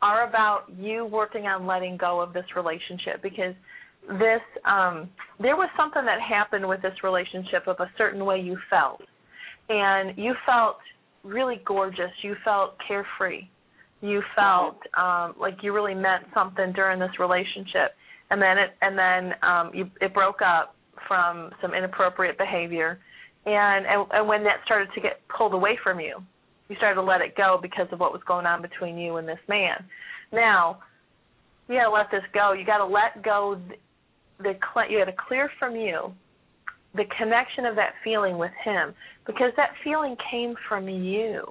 [0.00, 3.54] are about you working on letting go of this relationship because
[4.08, 5.08] this um
[5.38, 9.00] there was something that happened with this relationship of a certain way you felt.
[9.68, 10.78] And you felt
[11.22, 12.10] really gorgeous.
[12.22, 13.42] You felt carefree.
[14.00, 17.94] You felt um like you really meant something during this relationship.
[18.30, 20.74] And then it and then um you it broke up
[21.06, 22.98] from some inappropriate behavior.
[23.46, 26.22] And and, and when that started to get pulled away from you
[26.68, 29.28] you started to let it go because of what was going on between you and
[29.28, 29.84] this man.
[30.32, 30.78] Now
[31.68, 32.52] you got to let this go.
[32.52, 33.60] You got to let go
[34.42, 34.54] the
[34.90, 36.12] you got to clear from you
[36.94, 38.94] the connection of that feeling with him
[39.26, 41.42] because that feeling came from you.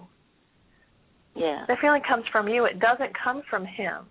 [1.36, 1.66] Yeah.
[1.68, 2.66] That feeling comes from you.
[2.66, 4.06] It doesn't come from him.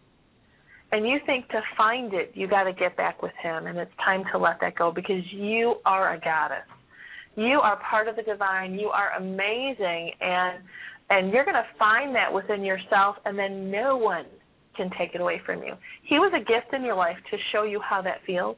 [0.93, 3.93] And you think to find it, you got to get back with him, and it's
[4.05, 6.67] time to let that go because you are a goddess.
[7.37, 8.75] You are part of the divine.
[8.75, 10.59] You are amazing, and
[11.11, 14.27] and you're going to find that within yourself, and then no one
[14.77, 15.75] can take it away from you.
[16.05, 18.57] He was a gift in your life to show you how that feels.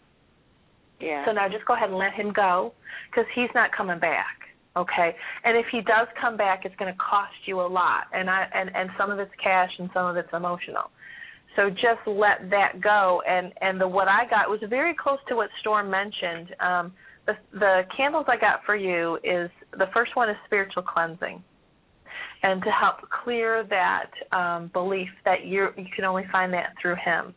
[1.27, 2.73] So now just go ahead and let him go
[3.11, 4.39] because he's not coming back.
[4.77, 5.15] Okay.
[5.45, 8.47] And if he does come back, it's going to cost you a lot, and I
[8.55, 10.91] and and some of it's cash and some of it's emotional.
[11.57, 13.23] So just let that go.
[13.29, 16.55] And and the what I got was very close to what Storm mentioned.
[16.61, 16.93] Um,
[17.27, 21.43] the the candles I got for you is the first one is spiritual cleansing
[22.43, 26.97] and to help clear that um, belief that you you can only find that through
[26.97, 27.35] Him.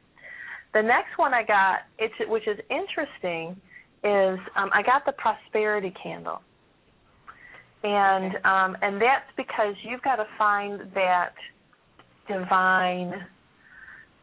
[0.75, 3.55] The next one I got, it's, which is interesting,
[4.03, 6.41] is um, I got the prosperity candle,
[7.83, 11.31] and um, and that's because you've got to find that
[12.27, 13.13] divine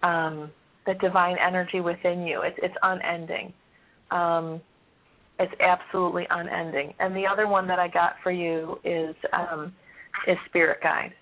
[0.03, 0.51] um,
[0.87, 2.43] that divine energy within you.
[2.43, 3.55] It's it's unending.
[4.11, 4.61] Um,
[5.39, 6.93] it's absolutely unending.
[7.01, 9.73] And the other one that I got for you is um,
[10.29, 11.15] is spirit guide.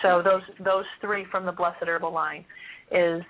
[0.00, 2.46] So those those three from the blessed herbal line
[2.90, 3.22] is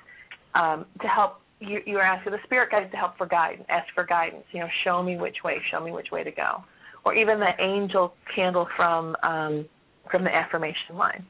[0.55, 4.05] um, to help you you're asking the spirit guides to help for guidance ask for
[4.05, 6.63] guidance you know show me which way show me which way to go
[7.05, 9.67] or even the angel candle from um,
[10.11, 11.25] from the affirmation line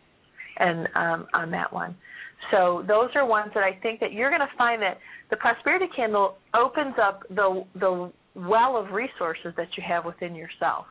[0.58, 1.94] and um, on that one
[2.50, 4.98] so those are ones that I think that you're going to find that
[5.30, 10.86] the prosperity candle opens up the the well of resources that you have within yourself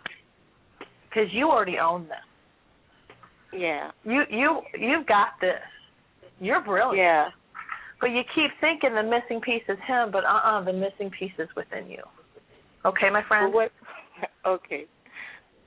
[1.10, 3.60] because you already own this.
[3.60, 3.91] Yeah.
[4.03, 5.61] You you you've got this.
[6.39, 6.97] You're brilliant.
[6.97, 7.27] Yeah.
[8.03, 11.31] But you keep thinking the missing piece is him, but uh uh the missing piece
[11.39, 12.03] is within you.
[12.84, 13.53] Okay, my friend?
[13.53, 13.71] What
[14.45, 14.84] okay.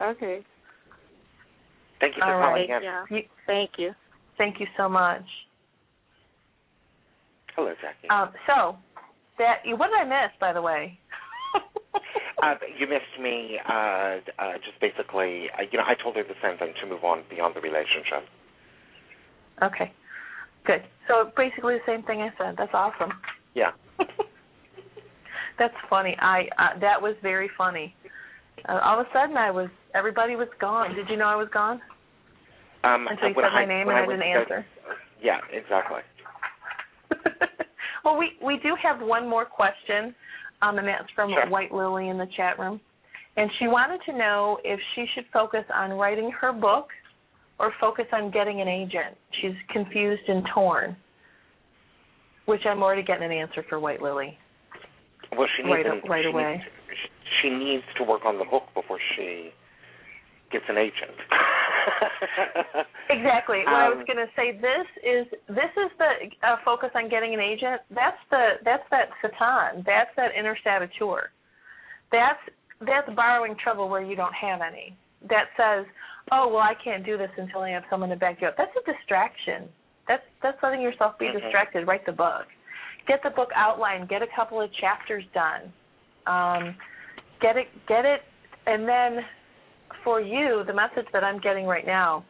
[0.03, 0.45] Okay.
[1.99, 2.77] Thank you for All calling right.
[2.77, 2.83] in.
[2.83, 3.05] Yeah.
[3.09, 3.93] You, Thank you.
[4.37, 5.23] thank you so much.
[7.55, 8.11] Hello, Jackie.
[8.11, 8.77] Um, so
[9.39, 10.99] that what did I miss, by the way?
[12.43, 13.59] Uh, you missed me.
[13.67, 13.73] Uh,
[14.39, 17.23] uh, just basically, uh, you know, I told her the same thing to move on
[17.31, 18.29] beyond the relationship.
[19.63, 19.91] okay,
[20.67, 20.83] good.
[21.09, 22.57] So basically the same thing I said.
[22.59, 23.11] That's awesome.
[23.55, 23.71] Yeah.
[25.59, 26.17] That's funny.
[26.21, 27.95] I uh, that was very funny.
[28.69, 30.95] Uh, all of a sudden, I was everybody was gone.
[30.95, 31.81] Did you know I was gone
[32.85, 34.67] Um, until you said my name and I, went didn't go- answer?
[35.23, 36.01] Yeah, exactly.
[38.05, 40.15] well, we we do have one more question,
[40.63, 41.49] um, and that's from Sure.
[41.49, 42.81] White Lily in the chat room,
[43.37, 46.89] and she wanted to know if she should focus on writing her book
[47.59, 49.17] or focus on getting an agent.
[49.41, 50.97] She's confused and torn.
[52.47, 54.39] Which I'm already getting an answer for White Lily.
[55.37, 56.53] Well, she needs Right- an- right she away.
[56.59, 56.65] Needs,
[57.43, 59.53] she needs to work on the book before she
[60.53, 61.17] gets an agent.
[63.11, 63.59] Exactly.
[63.65, 67.09] What I was Um, going to say this is this is the uh, focus on
[67.09, 67.81] getting an agent.
[67.91, 69.85] That's the that's that satan.
[69.87, 71.31] That's that inner saboteur.
[72.11, 72.41] That's
[72.81, 74.97] that's borrowing trouble where you don't have any.
[75.31, 75.87] That says,
[76.33, 78.57] oh well, I can't do this until I have someone to back you up.
[78.57, 79.69] That's a distraction.
[80.09, 81.41] That's that's letting yourself be Mhm.
[81.41, 81.87] distracted.
[81.87, 82.47] Write the book.
[83.07, 84.09] Get the book outlined.
[84.09, 85.73] Get a couple of chapters done.
[86.27, 86.77] Um,
[87.41, 88.23] get it get it,
[88.67, 89.25] and then
[90.03, 92.25] for you, the message that I'm getting right now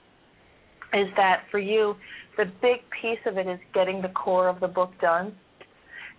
[0.92, 1.96] is that for you,
[2.36, 5.36] the big piece of it is getting the core of the book done,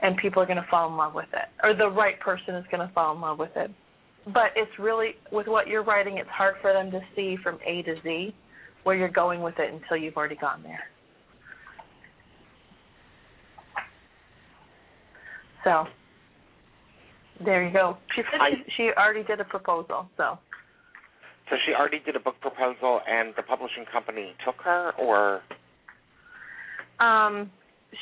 [0.01, 2.65] and people are going to fall in love with it, or the right person is
[2.71, 3.71] going to fall in love with it.
[4.33, 7.81] But it's really, with what you're writing, it's hard for them to see from A
[7.83, 8.35] to Z
[8.83, 10.83] where you're going with it until you've already gone there.
[15.63, 15.85] So,
[17.43, 17.97] there you go.
[18.15, 20.39] She I- she already did a proposal, so.
[21.49, 25.41] so she already did a book proposal, and the publishing company took her, or
[26.99, 27.51] Um,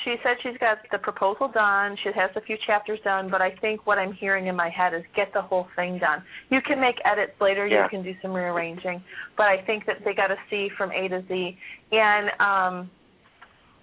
[0.04, 1.96] she said she's got the proposal done.
[2.04, 4.94] She has a few chapters done, but I think what I'm hearing in my head
[4.94, 6.24] is get the whole thing done.
[6.50, 7.68] You can make edits later.
[7.68, 7.84] Yeah.
[7.84, 9.04] You can do some rearranging,
[9.38, 11.58] but I think that they got to see from A to Z,
[11.92, 12.90] and um,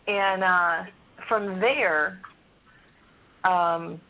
[0.08, 0.90] and uh,
[1.28, 2.20] from there,
[3.44, 4.00] um,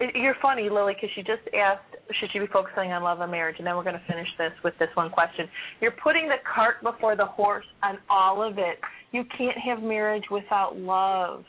[0.00, 3.30] it, you're funny, Lily, because she just asked should she be focusing on love and
[3.30, 5.48] marriage, and then we're going to finish this with this one question.
[5.80, 8.78] You're putting the cart before the horse on all of it.
[9.12, 11.44] You can't have marriage without love.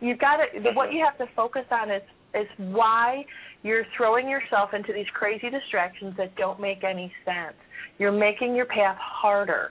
[0.00, 0.72] You've got to.
[0.72, 2.02] What you have to focus on is
[2.34, 3.24] is why
[3.62, 7.54] you're throwing yourself into these crazy distractions that don't make any sense.
[7.98, 9.70] You're making your path harder.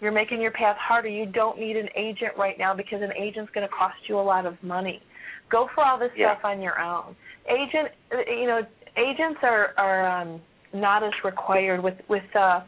[0.00, 1.08] You're making your path harder.
[1.08, 4.22] You don't need an agent right now because an agent's going to cost you a
[4.22, 5.02] lot of money.
[5.50, 6.34] Go for all this Yeah.
[6.34, 7.14] stuff on your own.
[7.46, 7.88] Agent,
[8.28, 8.62] you know,
[8.96, 10.40] agents are are um,
[10.72, 12.60] not as required with with uh,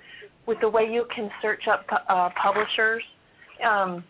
[0.46, 3.02] with the way you can search up uh, publishers.
[3.64, 4.04] Um,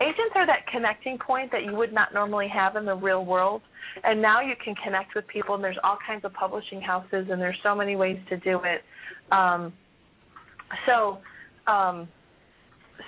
[0.00, 3.62] agents are that connecting point that you would not normally have in the real world,
[4.02, 5.54] and now you can connect with people.
[5.54, 8.82] And there's all kinds of publishing houses, and there's so many ways to do it.
[9.32, 9.72] Um,
[10.86, 11.18] so,
[11.66, 12.08] um,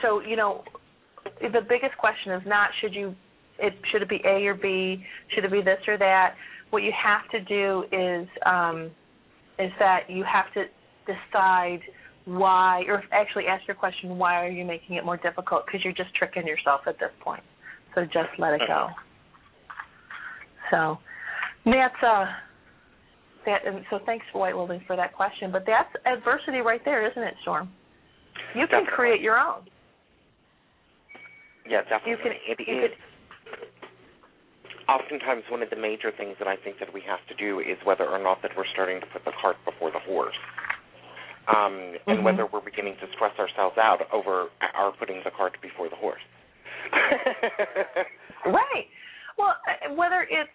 [0.02, 0.62] so you know,
[1.40, 3.14] the biggest question is not should you
[3.58, 5.04] it should it be A or B,
[5.34, 6.34] should it be this or that.
[6.70, 8.90] What you have to do is um,
[9.58, 10.64] is that you have to
[11.06, 11.80] decide
[12.26, 15.64] why, or actually ask your question, why are you making it more difficult?
[15.64, 17.42] Because you're just tricking yourself at this point.
[17.94, 18.88] So just let it go.
[20.70, 20.98] So
[21.64, 22.26] that's uh
[23.46, 25.52] that and so thanks for White Wielding for that question.
[25.52, 27.70] But that's adversity right there, isn't it, Storm?
[28.54, 28.96] You can Definitely.
[28.96, 29.62] create your own.
[31.68, 32.10] Yeah, definitely.
[32.10, 32.98] You can It you is- could
[34.88, 37.78] oftentimes one of the major things that I think that we have to do is
[37.84, 40.36] whether or not that we're starting to put the cart before the horse.
[41.48, 42.22] Um, and Mhm.
[42.24, 46.22] whether we're beginning to stress ourselves out over our putting the cart before the horse.
[48.44, 48.86] Right.
[49.38, 50.50] Well, uh, whether it's,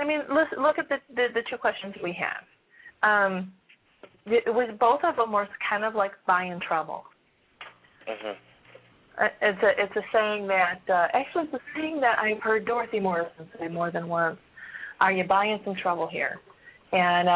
[0.00, 2.44] I mean, listen, look at the, the the two questions we have.
[3.02, 3.52] Um,
[4.26, 7.04] it was both of them were kind of like buying trouble.
[8.06, 8.32] hmm
[9.18, 12.64] Uh, It's a it's a saying that uh, actually it's a saying that I've heard
[12.66, 14.38] Dorothy Morrison say more than once.
[15.00, 16.40] Are you buying some trouble here?
[16.92, 17.32] And uh,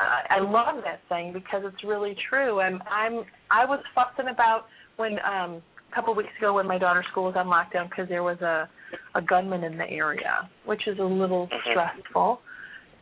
[0.00, 2.60] I I love that saying because it's really true.
[2.60, 4.64] And I'm I was fussing about
[4.96, 8.08] when um, a couple of weeks ago when my daughter's school was on lockdown because
[8.08, 8.68] there was a
[9.14, 11.70] a gunman in the area, which is a little Mhm.
[11.70, 12.40] stressful.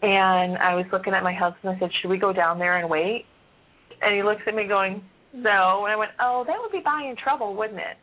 [0.03, 1.75] And I was looking at my husband.
[1.75, 3.25] I said, "Should we go down there and wait?"
[4.03, 5.03] And he looks at me going,
[5.33, 7.97] "No." And I went, "Oh, that would be buying trouble, wouldn't it?"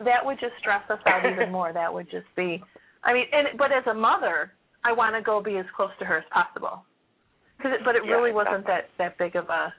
[0.00, 1.72] That would just stress us out even more.
[1.72, 2.62] That would just be,
[3.02, 4.52] I mean, and but as a mother,
[4.84, 6.84] I want to go be as close to her as possible.
[7.64, 9.72] Cause it, but it Yeah, really wasn't that that big of a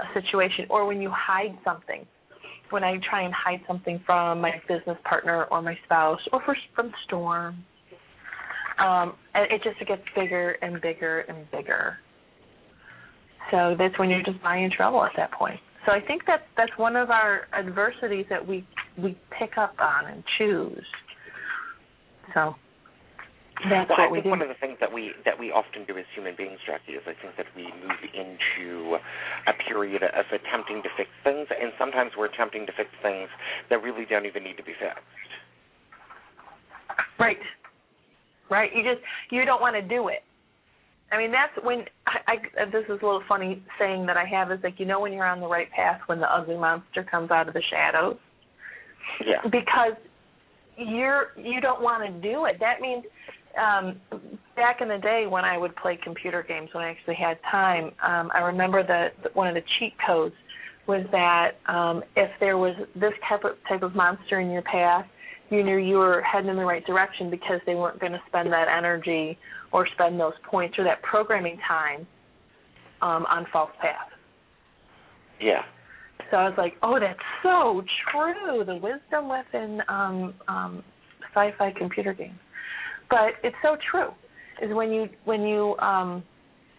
[0.00, 0.66] a situation.
[0.70, 2.04] Or when you hide something,
[2.70, 6.56] when I try and hide something from my business partner or my spouse or for,
[6.74, 7.64] from Storm,
[8.80, 11.98] um, and it just gets bigger and bigger and bigger.
[13.52, 15.60] So that's when you're just buying trouble at that point.
[15.86, 18.66] So I think that's that's one of our adversities that we
[19.00, 20.84] we pick up on and choose.
[22.34, 22.54] So
[23.70, 25.96] that's well, what I think one of the things that we that we often do
[25.98, 28.96] as human beings, Jackie, is I think that we move into
[29.46, 33.28] a period of attempting to fix things, and sometimes we're attempting to fix things
[33.70, 35.32] that really don't even need to be fixed.
[37.18, 37.38] Right.
[38.50, 38.70] Right.
[38.74, 40.22] You just you don't want to do it.
[41.12, 44.50] I mean that's when I, I this is a little funny saying that I have
[44.50, 47.30] is like you know when you're on the right path when the ugly monster comes
[47.30, 48.16] out of the shadows
[49.24, 49.42] Yeah.
[49.44, 49.94] because
[50.76, 52.56] you're you don't want to do it.
[52.60, 53.04] That means
[53.60, 54.00] um
[54.56, 57.92] back in the day when I would play computer games when I actually had time,
[58.02, 60.34] um I remember that one of the cheat codes
[60.86, 65.06] was that um if there was this type of type of monster in your path,
[65.50, 68.52] you knew you were heading in the right direction because they weren't going to spend
[68.52, 69.38] that energy
[69.72, 72.06] or spend those points or that programming time
[73.00, 74.10] um on false paths.
[75.40, 75.62] Yeah.
[76.30, 78.64] So I was like, oh, that's so true.
[78.64, 80.84] The wisdom within um, um,
[81.34, 82.38] sci-fi computer games.
[83.12, 84.08] But it's so true.
[84.62, 86.22] Is when you when you um,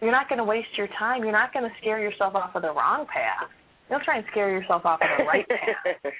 [0.02, 1.22] you're not going to waste your time.
[1.22, 3.48] You're not going to scare yourself off of the wrong path.
[3.88, 5.94] You'll try and scare yourself off of the right path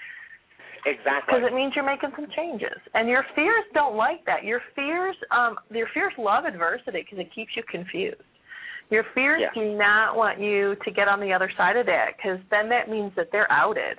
[0.86, 1.35] exactly.
[1.35, 2.77] because it means you're making some changes.
[2.95, 4.45] And your fears don't like that.
[4.45, 8.20] Your fears, um, your fears love adversity because it keeps you confused.
[8.91, 9.62] Your fears Yeah.
[9.62, 12.89] do not want you to get on the other side of that because then that
[12.89, 13.99] means that they're outed.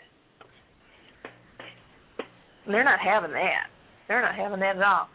[2.66, 3.68] And they're not having that.
[4.08, 5.10] They're not having that at all.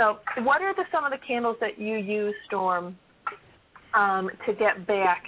[0.00, 2.96] So, what are the some of the candles that you use, Storm,
[3.92, 5.24] um, to get back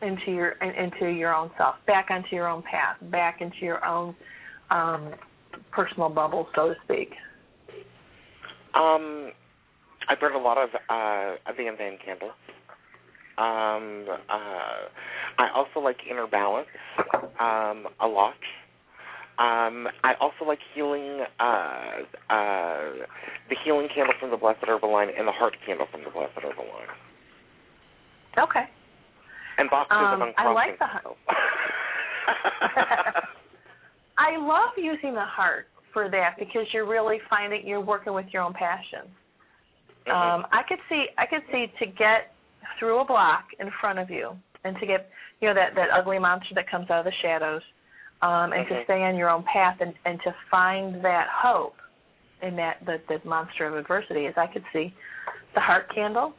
[0.00, 4.16] into your into your own self, back onto your own path, back into your own
[4.70, 5.12] um,
[5.72, 7.10] personal bubble, so to speak?
[8.74, 9.30] Um,
[10.08, 12.32] I burn a lot of uh, Van Van candles.
[13.36, 14.88] Um, uh,
[15.38, 16.68] I also like Inner Balance
[17.38, 18.32] um, a lot.
[19.36, 22.92] Um, I also like healing, uh, uh,
[23.48, 26.34] the healing candle from the Blessed Herbal line and the heart candle from the Blessed
[26.36, 26.86] Herbal line.
[28.38, 28.68] Okay.
[29.58, 31.16] And boxes Um, of I like the heart.
[34.18, 38.42] I love using the heart for that because you're really finding you're working with your
[38.42, 39.10] own passion.
[40.06, 40.12] Mhm.
[40.12, 42.32] Um, I could see I could see to get
[42.78, 46.18] through a block in front of you and to get you know that that ugly
[46.18, 47.62] monster that comes out of the shadows,
[48.22, 48.84] um, and to Mhm.
[48.84, 51.76] stay on your own path and and to find that hope
[52.42, 54.94] in that the the monster of adversity is I could see
[55.54, 56.34] the heart candle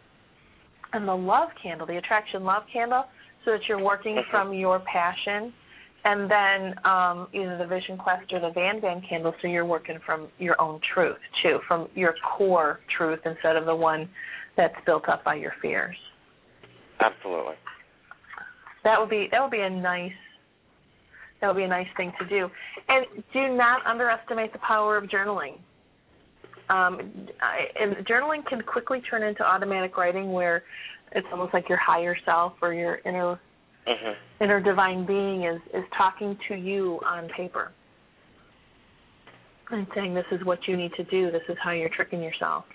[0.94, 3.06] and the love candle, the attraction love candle,
[3.44, 5.54] so that you're working from your passion.
[6.06, 9.98] And then um, either the Vision Quest or the Van Van candle, so you're working
[10.06, 14.08] from your own truth too, from your core truth instead of the one
[14.56, 15.98] that's built up by your fears.
[17.00, 17.56] Absolutely.
[18.84, 20.14] That would be that would be a nice
[21.46, 22.50] that would be a nice thing to do.
[22.90, 25.60] And do not underestimate the power of journaling.
[26.70, 30.64] Um, I, and journaling can quickly turn into automatic writing, where
[31.12, 33.40] it's almost like your higher self or your inner
[33.86, 34.16] Mhm.
[34.42, 37.72] inner divine being is is talking to you on paper
[39.70, 42.66] and saying this is what you need to do this is how you're tricking yourself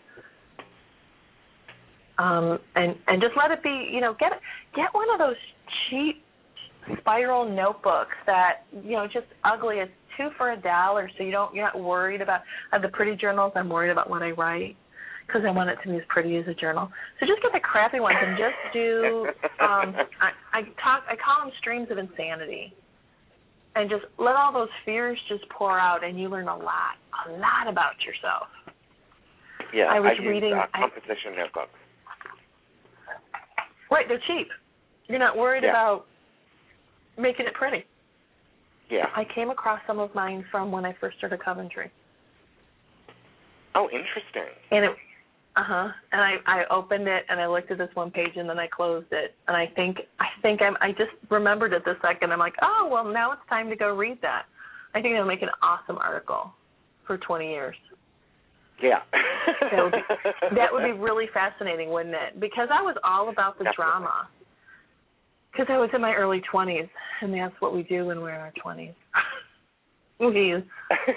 [2.18, 4.40] um and and just let it be you know get
[4.76, 5.34] get one of those
[5.88, 6.22] cheap
[7.00, 11.54] spiral notebooks that you know just ugly it's two for a dollar so you don't
[11.54, 12.40] you're not worried about
[12.72, 14.76] I have the pretty journals i'm worried about what i write
[15.26, 16.90] because I want it to be as pretty as a journal.
[17.20, 19.28] So just get the crappy ones and just do.
[19.62, 21.04] Um, I, I talk.
[21.08, 22.74] I call them streams of insanity,
[23.76, 26.98] and just let all those fears just pour out, and you learn a lot,
[27.28, 28.48] a lot about yourself.
[29.72, 31.78] Yeah, I was use, reading- uh, I- composition notebooks.
[33.88, 34.48] Right, they're cheap.
[35.08, 35.70] You're not worried Yeah.
[35.70, 36.06] about
[37.18, 37.84] making it pretty.
[38.90, 39.06] Yeah.
[39.14, 41.90] I came across some of mine from when I first started Coventry,
[43.74, 44.52] Oh, interesting.
[44.72, 44.90] and it.
[45.56, 45.88] Uh huh.
[46.12, 48.66] And I I opened it and I looked at this one page and then I
[48.68, 52.32] closed it and I think I think I'm I just remembered it this second.
[52.32, 54.44] I'm like, oh well, now it's time to go read that.
[54.94, 56.52] I think it'll make an awesome article
[57.06, 57.76] for 20 years.
[58.82, 59.00] Yeah.
[59.72, 62.40] That would be that would be really fascinating, wouldn't it?
[62.40, 63.84] Because I was all about the Definitely.
[63.84, 64.28] drama.
[65.52, 66.88] Because I was in my early 20s,
[67.22, 68.94] and that's what we do when we're in our 20s.
[70.20, 70.54] we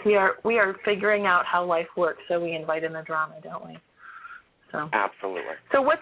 [0.05, 3.35] we are we are figuring out how life works, so we invite in the drama,
[3.43, 3.77] don't we?
[4.71, 5.53] So Absolutely.
[5.71, 6.01] so what's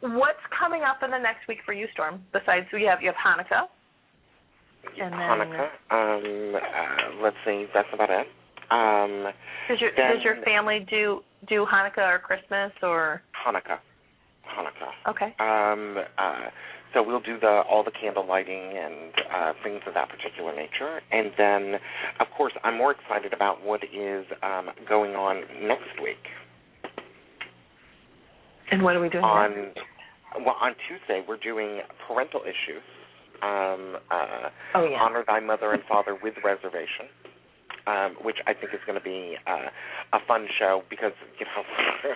[0.00, 2.22] what's coming up in the next week for you, Storm?
[2.32, 3.66] Besides, we have you have Hanukkah.
[5.00, 5.68] And then- Hanukkah.
[5.90, 7.66] Um, uh, let's see.
[7.72, 8.26] That's about it.
[8.70, 9.32] Um,
[9.68, 13.78] Does your Then- does your family do do Hanukkah or Christmas or Hanukkah.
[14.46, 14.92] Hanukkah.
[15.08, 15.34] okay?
[15.38, 16.50] Um, uh,
[16.94, 21.00] so we'll do the all the candle lighting and uh, things of that particular nature,
[21.10, 21.80] and then,
[22.20, 26.22] of course, I'm more excited about what is um, going on next week.
[28.70, 29.24] And what are we doing?
[29.24, 29.78] On next?
[30.40, 32.82] well, on Tuesday we're doing parental issues.
[33.42, 34.98] Um, uh, Oh yeah.
[35.00, 37.10] Honor thy mother and father with reservation.
[37.84, 39.66] Um, which I think is going to be uh,
[40.12, 41.10] a fun show because
[41.40, 42.14] you know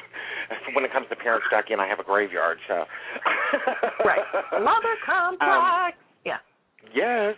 [0.75, 2.85] when it comes to parents, Jackie and I have a graveyard, so
[4.05, 4.23] right.
[4.53, 5.99] Mother complex.
[6.25, 6.39] yeah.
[6.95, 7.35] Yes.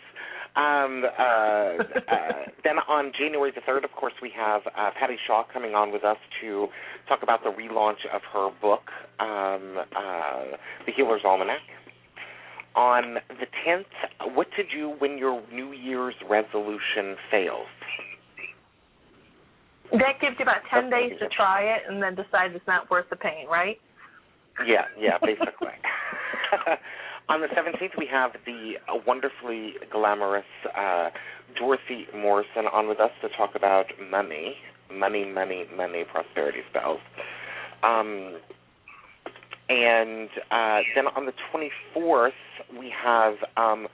[0.56, 1.76] Um, uh, uh,
[2.64, 6.04] then on January the 3rd, of course, we have uh, Patty Shaw coming on with
[6.04, 6.66] us to
[7.08, 8.90] talk about the relaunch of her book,
[9.20, 11.60] um, uh, The Healer's Almanac.
[12.74, 17.66] On the 10th, what to do when your New Year's resolution fails?
[19.92, 23.08] That gives you about ten days to try it, and then decide it's not worth
[23.10, 23.78] the pain, right?
[24.66, 25.74] Yeah, yeah, basically.
[27.28, 28.74] On the 17th, we have the
[29.06, 31.10] wonderfully glamorous uh,
[31.58, 34.56] Dorothy Morrison on with us to talk about money,
[34.90, 37.00] money, money, money, prosperity spells.
[37.82, 38.38] Um,
[39.68, 42.30] and uh, then on the 24th,
[42.78, 43.88] we have um,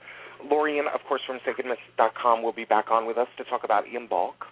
[0.49, 4.07] Lorian, of course, from SacredMist.com, will be back on with us to talk about Ian
[4.07, 4.45] Balk.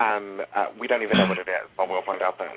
[0.00, 2.54] Um, uh, we don't even know what it is, but we'll find out then.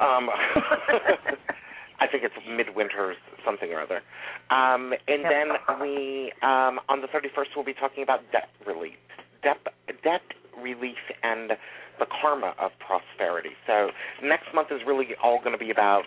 [0.00, 0.28] Um,
[2.00, 4.02] I think it's midwinter's something or other.
[4.50, 8.98] Um, and then we, um, on the 31st, we'll be talking about debt relief,
[9.42, 9.58] debt,
[10.02, 10.22] debt
[10.60, 11.52] relief, and
[11.98, 13.56] the karma of prosperity.
[13.66, 13.90] So
[14.22, 16.02] next month is really all going to be about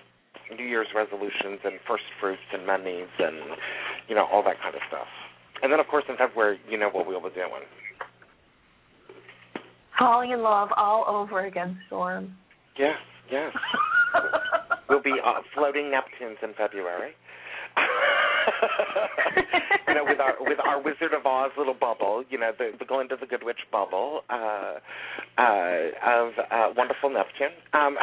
[0.55, 3.57] New Year's resolutions and first fruits and monies and
[4.07, 5.07] you know all that kind of stuff.
[5.63, 7.63] And then of course in February, you know what we'll be doing.
[9.99, 12.35] Falling in love all over again, Storm.
[12.77, 12.97] Yes,
[13.31, 13.53] yes.
[14.89, 17.11] we'll be uh, floating Neptunes in February.
[19.87, 22.85] you know, with our with our Wizard of Oz little bubble, you know, the the
[22.85, 24.75] Glinda the Good Witch bubble uh,
[25.37, 27.55] uh, of uh, wonderful Neptune.
[27.73, 27.97] Um,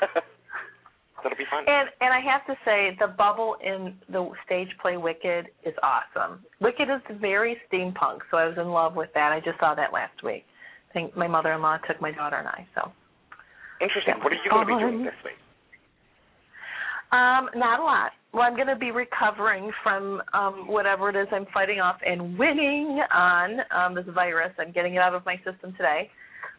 [1.22, 1.64] that'll be fun.
[1.66, 6.44] And and I have to say, the bubble in the stage play Wicked is awesome.
[6.60, 9.32] Wicked is very steampunk, so I was in love with that.
[9.32, 10.44] I just saw that last week.
[10.88, 12.66] I think my mother-in-law took my daughter and I.
[12.74, 12.90] So
[13.80, 14.14] interesting.
[14.22, 15.34] What are you going to be doing this week?
[17.10, 18.12] Um, not a lot.
[18.34, 22.38] Well, I'm going to be recovering from um, whatever it is I'm fighting off and
[22.38, 24.52] winning on um, this virus.
[24.58, 26.10] I'm getting it out of my system today.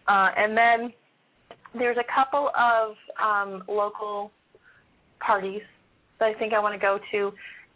[0.07, 0.93] Uh, and then
[1.77, 4.31] there's a couple of um, local
[5.19, 5.61] parties
[6.19, 7.31] that I think I want to go to.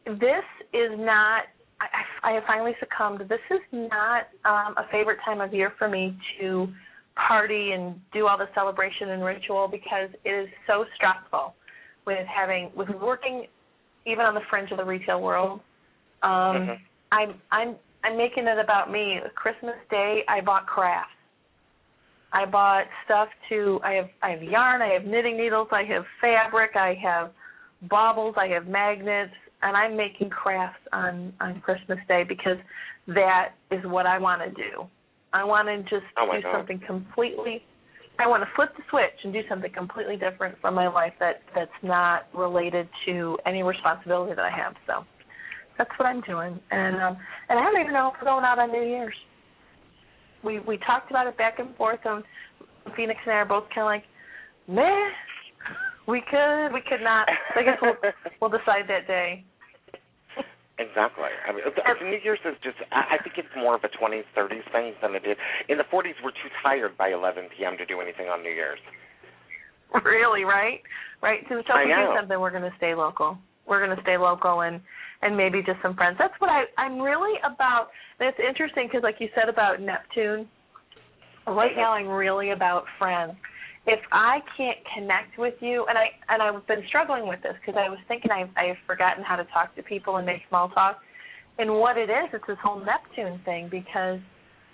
[0.06, 1.44] This is not.
[2.24, 3.22] I, have finally succumbed.
[3.30, 6.68] This is not um, a favorite time of year for me to
[7.16, 11.54] party and do all the celebration and ritual because it is so stressful
[12.06, 13.45] with having with working
[14.06, 15.60] even on the fringe of the retail world.
[16.22, 16.72] Um, mm-hmm.
[17.12, 19.20] I'm I'm I'm making it about me.
[19.36, 21.10] Christmas Day, I bought crafts.
[22.34, 23.80] I bought stuff to.
[23.84, 24.82] I have I have yarn.
[24.82, 25.68] I have knitting needles.
[25.72, 26.72] I have fabric.
[26.76, 27.32] I have
[27.90, 28.36] baubles.
[28.38, 29.34] I have magnets,
[29.64, 32.57] and I'm making crafts on on Christmas Day because
[33.07, 34.85] that is what I want to do.
[35.34, 36.53] I want to just oh do God.
[36.57, 37.64] something completely
[38.19, 41.41] I want to flip the switch and do something completely different from my life that
[41.56, 44.76] that's not related to any responsibility that I have.
[44.85, 45.03] So
[45.77, 47.18] that's what I'm doing, and um,
[47.49, 49.15] and I don't even know if we're going out on New Year's.
[50.44, 52.23] We we talked about it back and forth, and
[52.95, 54.03] Phoenix and I are both kind of like,
[54.68, 55.10] meh.
[56.06, 57.27] We could, we could not.
[57.53, 57.95] So I guess we'll
[58.41, 59.44] we'll decide that day.
[60.80, 61.30] Exactly.
[61.45, 61.62] I mean,
[62.10, 62.78] New Year's is just.
[62.90, 65.38] I think it's more of a 20s, 30s thing than it is.
[65.70, 67.78] In the 40s, we're too tired by 11 p.m.
[67.78, 68.80] to do anything on New Year's.
[70.04, 70.82] Really, right?
[71.22, 71.45] Right.
[71.48, 73.38] So if we do something, we're going to stay local.
[73.68, 74.82] We're going to stay local and
[75.22, 76.18] and maybe just some friends.
[76.18, 77.90] That's what I I'm really about.
[78.20, 80.50] And it's interesting because, like you said about Neptune,
[81.45, 81.80] right mm-hmm.
[81.80, 83.34] now I'm really about friends
[83.85, 87.77] if I can't connect with you, and I and I've been struggling with this because
[87.77, 90.99] I was thinking I've I've forgotten how to talk to people and make small talk,
[91.60, 94.19] and what it is, it's this whole Neptune thing because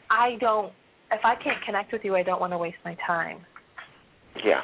[0.10, 0.72] I don't.
[1.12, 3.40] If I can't connect with you, I don't want to waste my time.
[4.46, 4.62] Yeah.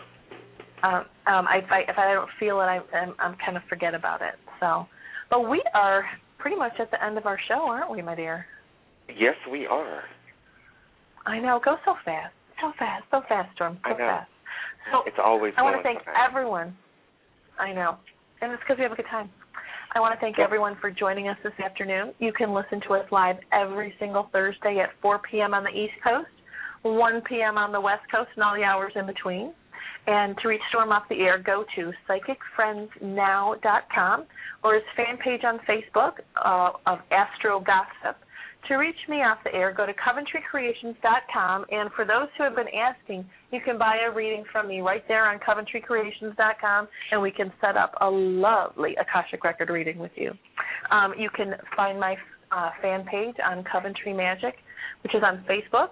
[0.84, 3.63] Um, um, I, if I if I don't feel it, I, I'm I'm kind of
[3.67, 4.35] forget about it.
[4.59, 4.85] So,
[5.31, 6.05] but we are
[6.38, 8.45] pretty much at the end of our show, aren't we, my dear?
[9.09, 10.03] Yes, we are.
[11.26, 11.59] I know.
[11.65, 14.30] Go so fast, so fast, so fast, Storm, so fast.
[14.91, 15.53] So it's always.
[15.57, 15.99] I want to thank
[16.30, 16.76] everyone.
[17.60, 17.98] I know,
[18.41, 19.30] and it's because we have a good time.
[19.95, 22.14] I want to thank everyone for joining us this afternoon.
[22.20, 25.53] You can listen to us live every single Thursday at 4 p.m.
[25.53, 26.28] on the East Coast,
[26.82, 27.57] 1 p.m.
[27.57, 29.53] on the West Coast, and all the hours in between.
[30.07, 34.26] And to reach Storm off the air, go to psychicfriendsnow.com
[34.64, 38.18] or his fan page on Facebook uh, of Astro Gossip.
[38.68, 41.66] To reach me off the air, go to CoventryCreations.com.
[41.72, 45.04] And for those who have been asking, you can buy a reading from me right
[45.08, 50.32] there on CoventryCreations.com, and we can set up a lovely Akashic Record reading with you.
[50.90, 52.16] Um, you can find my
[52.52, 54.56] uh, fan page on Coventry Magic,
[55.04, 55.90] which is on Facebook.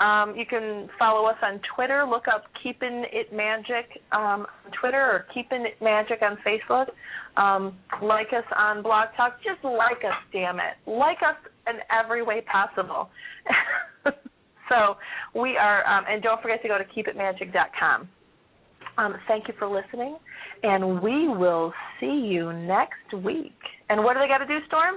[0.00, 2.04] Um, you can follow us on Twitter.
[2.08, 6.86] Look up Keeping It Magic um, on Twitter or Keeping It Magic on Facebook.
[7.40, 9.38] Um, like us on Blog Talk.
[9.44, 10.74] Just like us, damn it.
[10.86, 11.36] Like us
[11.68, 13.08] in every way possible.
[14.68, 14.96] so
[15.38, 18.08] we are, um, and don't forget to go to keepitmagic.com.
[18.96, 20.16] Um, thank you for listening,
[20.62, 23.52] and we will see you next week.
[23.90, 24.96] And what do they got to do, Storm?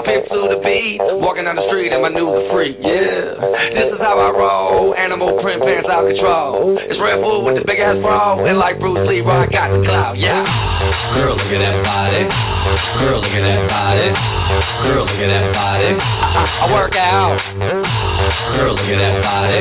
[0.00, 3.36] I pimp to the beat, walking down the street and my new the freak, yeah.
[3.76, 6.72] This is how I roll, animal print pants out control.
[6.80, 9.84] It's Red Bull with the big ass bra, and like Bruce Lee, I got the
[9.84, 10.40] clout, yeah.
[11.20, 12.24] Girl, look at that body.
[12.96, 14.08] Girl, look at that body.
[14.88, 15.90] Girl, look at that body.
[15.92, 17.36] I, I work out.
[17.60, 19.60] Girl, look at that body.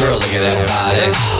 [0.00, 1.39] Girl, look at that body.